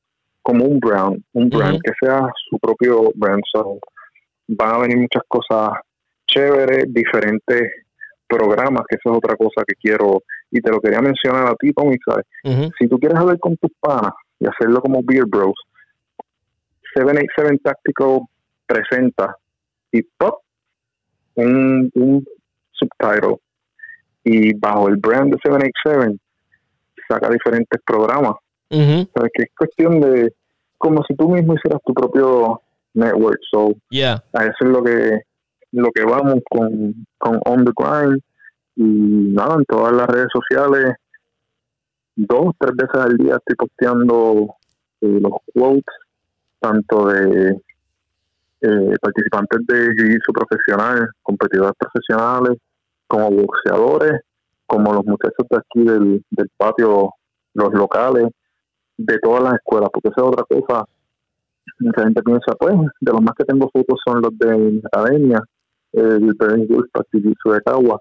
[0.45, 3.43] como un brand, un brand que sea su propio brand.
[3.53, 3.79] So,
[4.49, 5.71] van a venir muchas cosas
[6.27, 7.71] chévere, diferentes
[8.27, 11.73] programas, que eso es otra cosa que quiero, y te lo quería mencionar a ti,
[11.73, 12.25] Tommy, ¿sabes?
[12.79, 15.55] Si tú quieres hablar con tus panas y hacerlo como Beer Bros,
[16.95, 18.21] 787 Tactical
[18.67, 19.37] presenta
[19.91, 20.41] y pop
[21.35, 22.25] un, un
[22.73, 23.37] subtitle
[24.25, 26.19] y bajo el brand de 787
[27.09, 28.35] saca diferentes programas.
[28.71, 29.31] ¿Sabes?
[29.35, 30.33] Que es cuestión de
[30.79, 32.61] como si tú mismo hicieras tu propio
[32.95, 33.39] network.
[33.51, 33.73] So,
[34.33, 35.21] a eso es lo que
[35.73, 38.23] lo que vamos con, con On The Grind
[38.77, 40.95] y nada, en todas las redes sociales
[42.17, 44.55] dos, tres veces al día estoy posteando
[45.01, 45.85] eh, los quotes
[46.63, 47.61] tanto de
[48.63, 52.59] eh, participantes de jiu-jitsu profesional, competidores profesionales,
[53.09, 54.21] como boxeadores,
[54.67, 57.11] como los muchachos de aquí del, patio,
[57.55, 58.29] los locales,
[58.97, 60.85] de todas las escuelas, porque esa es otra cosa.
[61.81, 65.41] Mucha gente piensa, pues, de los más que tengo fotos son los de mi academia,
[65.93, 68.01] el Berlin Gulf de Cagua,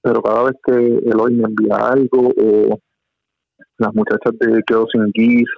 [0.00, 2.78] pero cada vez que el hoy me envía algo, o
[3.78, 5.48] las muchachas de Quedo Sin Guis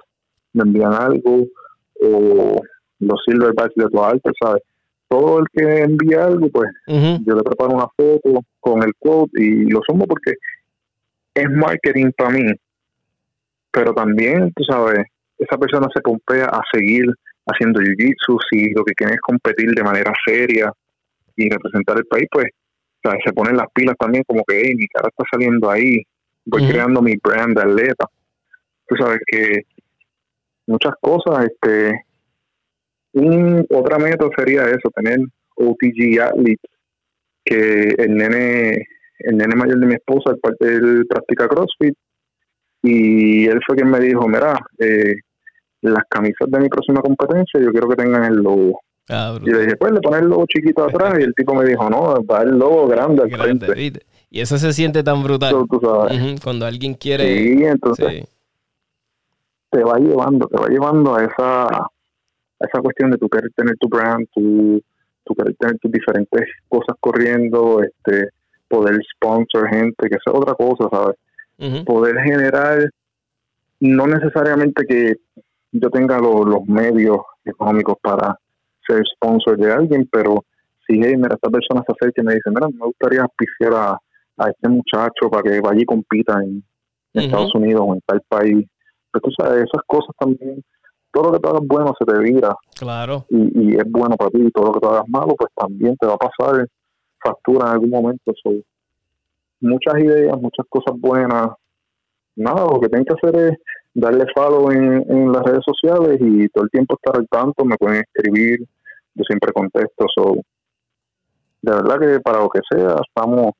[0.53, 1.45] me envían algo,
[2.01, 2.61] o
[2.99, 4.63] los Silverbacks de tu alta, ¿sabes?
[5.07, 9.65] Todo el que envía algo, pues yo le preparo una foto con el quote y
[9.69, 10.33] lo sumo porque
[11.33, 12.43] es marketing para mí,
[13.71, 15.05] pero también, tú sabes,
[15.37, 17.05] esa persona se pompea a seguir
[17.45, 20.71] haciendo jiu-jitsu, si lo que quiere es competir de manera seria,
[21.35, 22.47] y representar el país, pues
[23.25, 26.03] se ponen las pilas también como que mi cara está saliendo ahí,
[26.45, 28.05] voy creando mi brand de atleta.
[28.85, 29.61] Tú sabes que
[30.69, 32.05] muchas cosas, este,
[33.13, 35.19] un, otra meta sería eso, tener
[35.55, 36.71] OTG athletes,
[37.43, 38.87] que el nene,
[39.19, 41.95] el nene mayor de mi esposa, él practica CrossFit,
[42.83, 45.15] y él fue quien me dijo, mira, eh,
[45.81, 49.61] las camisas de mi próxima competencia yo quiero que tengan el logo Ah, y le
[49.61, 52.43] dije, pues le pones el logo chiquito atrás y el tipo me dijo, no, va
[52.43, 53.91] el logo grande al frente.
[54.29, 55.55] Y eso se siente tan brutal.
[56.43, 57.25] Cuando alguien quiere...
[57.25, 58.25] Sí, entonces
[59.69, 61.89] te va llevando, te va llevando a esa, a
[62.59, 64.81] esa cuestión de tú querer tener tu brand, tu,
[65.23, 68.29] tu querer tener tus diferentes cosas corriendo, este
[68.67, 71.15] poder sponsor gente, que sea otra cosa, ¿sabes?
[71.85, 72.89] Poder generar,
[73.81, 75.15] no necesariamente que
[75.71, 78.37] yo tenga los medios económicos para
[78.87, 80.45] ser sponsor de alguien, pero
[80.87, 83.99] si hey, mira, esta persona se acerca y me dice, mira, me gustaría auspiciar a,
[84.49, 86.63] este muchacho para que vaya y compita en,
[87.13, 88.65] Estados Unidos o en tal país.
[89.11, 90.63] Pero tú sabes, esas cosas también,
[91.11, 92.55] todo lo que te hagas bueno se te vira.
[92.77, 93.25] Claro.
[93.29, 96.07] Y, es bueno para ti, y todo lo que te hagas malo, pues también te
[96.07, 96.67] va a pasar
[97.21, 98.33] factura en algún momento.
[99.61, 101.49] muchas ideas, muchas cosas buenas.
[102.35, 103.57] Nada, lo que tienes que hacer es
[103.93, 107.75] darle follow en, en las redes sociales y todo el tiempo estar al tanto, me
[107.75, 108.59] pueden escribir,
[109.15, 110.05] yo siempre contesto.
[110.15, 110.35] So,
[111.61, 113.51] de verdad que para lo que sea, estamos,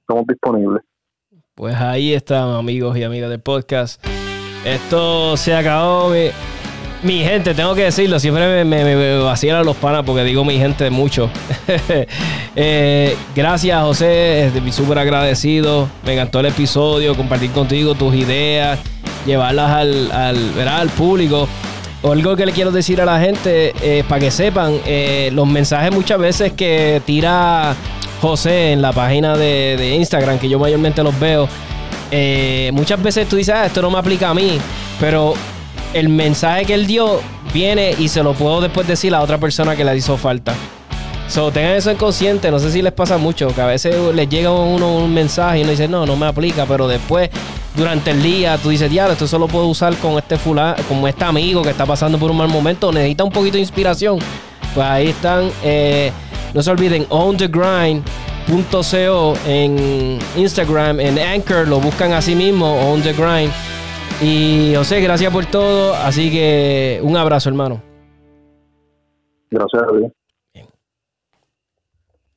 [0.00, 0.82] estamos disponibles.
[1.54, 4.04] Pues ahí están, amigos y amigas del podcast.
[4.64, 6.12] Esto se acabó.
[7.02, 9.16] Mi, gente, tengo que decirlo, siempre me, me,
[9.64, 11.30] los panas porque digo mi gente mucho.
[12.60, 14.46] Eh, gracias, José.
[14.46, 15.88] Estoy súper agradecido.
[16.04, 18.80] Me encantó el episodio, compartir contigo tus ideas,
[19.24, 21.46] llevarlas al, al, al público
[22.02, 25.92] algo que le quiero decir a la gente, eh, para que sepan, eh, los mensajes
[25.92, 27.74] muchas veces que tira
[28.20, 31.48] José en la página de, Instagram, que yo mayormente los veo,
[32.10, 34.58] eh, muchas veces tú dices, ah, esto no me aplica a mí,
[35.00, 35.34] pero
[35.94, 37.20] el mensaje que él dio
[37.52, 40.54] viene y se lo puedo después decir a otra persona que le hizo falta.
[41.28, 44.30] So, tengan eso en consciente, no sé si les pasa mucho, que a veces les
[44.30, 47.28] llega a uno un mensaje y uno dice, no, no me aplica, pero después,
[47.76, 51.24] durante el día, tú dices, diablo, esto solo puedo usar con este fulano, con este
[51.26, 54.18] amigo que está pasando por un mal momento, necesita un poquito de inspiración.
[54.74, 56.12] Pues ahí están, eh,
[56.54, 58.02] no se olviden, on the grind
[58.48, 63.52] .co en Instagram, en Anchor, lo buscan así mismo, On The Grind.
[64.20, 67.80] Y José, gracias por todo, así que un abrazo, hermano.
[69.50, 69.82] Gracias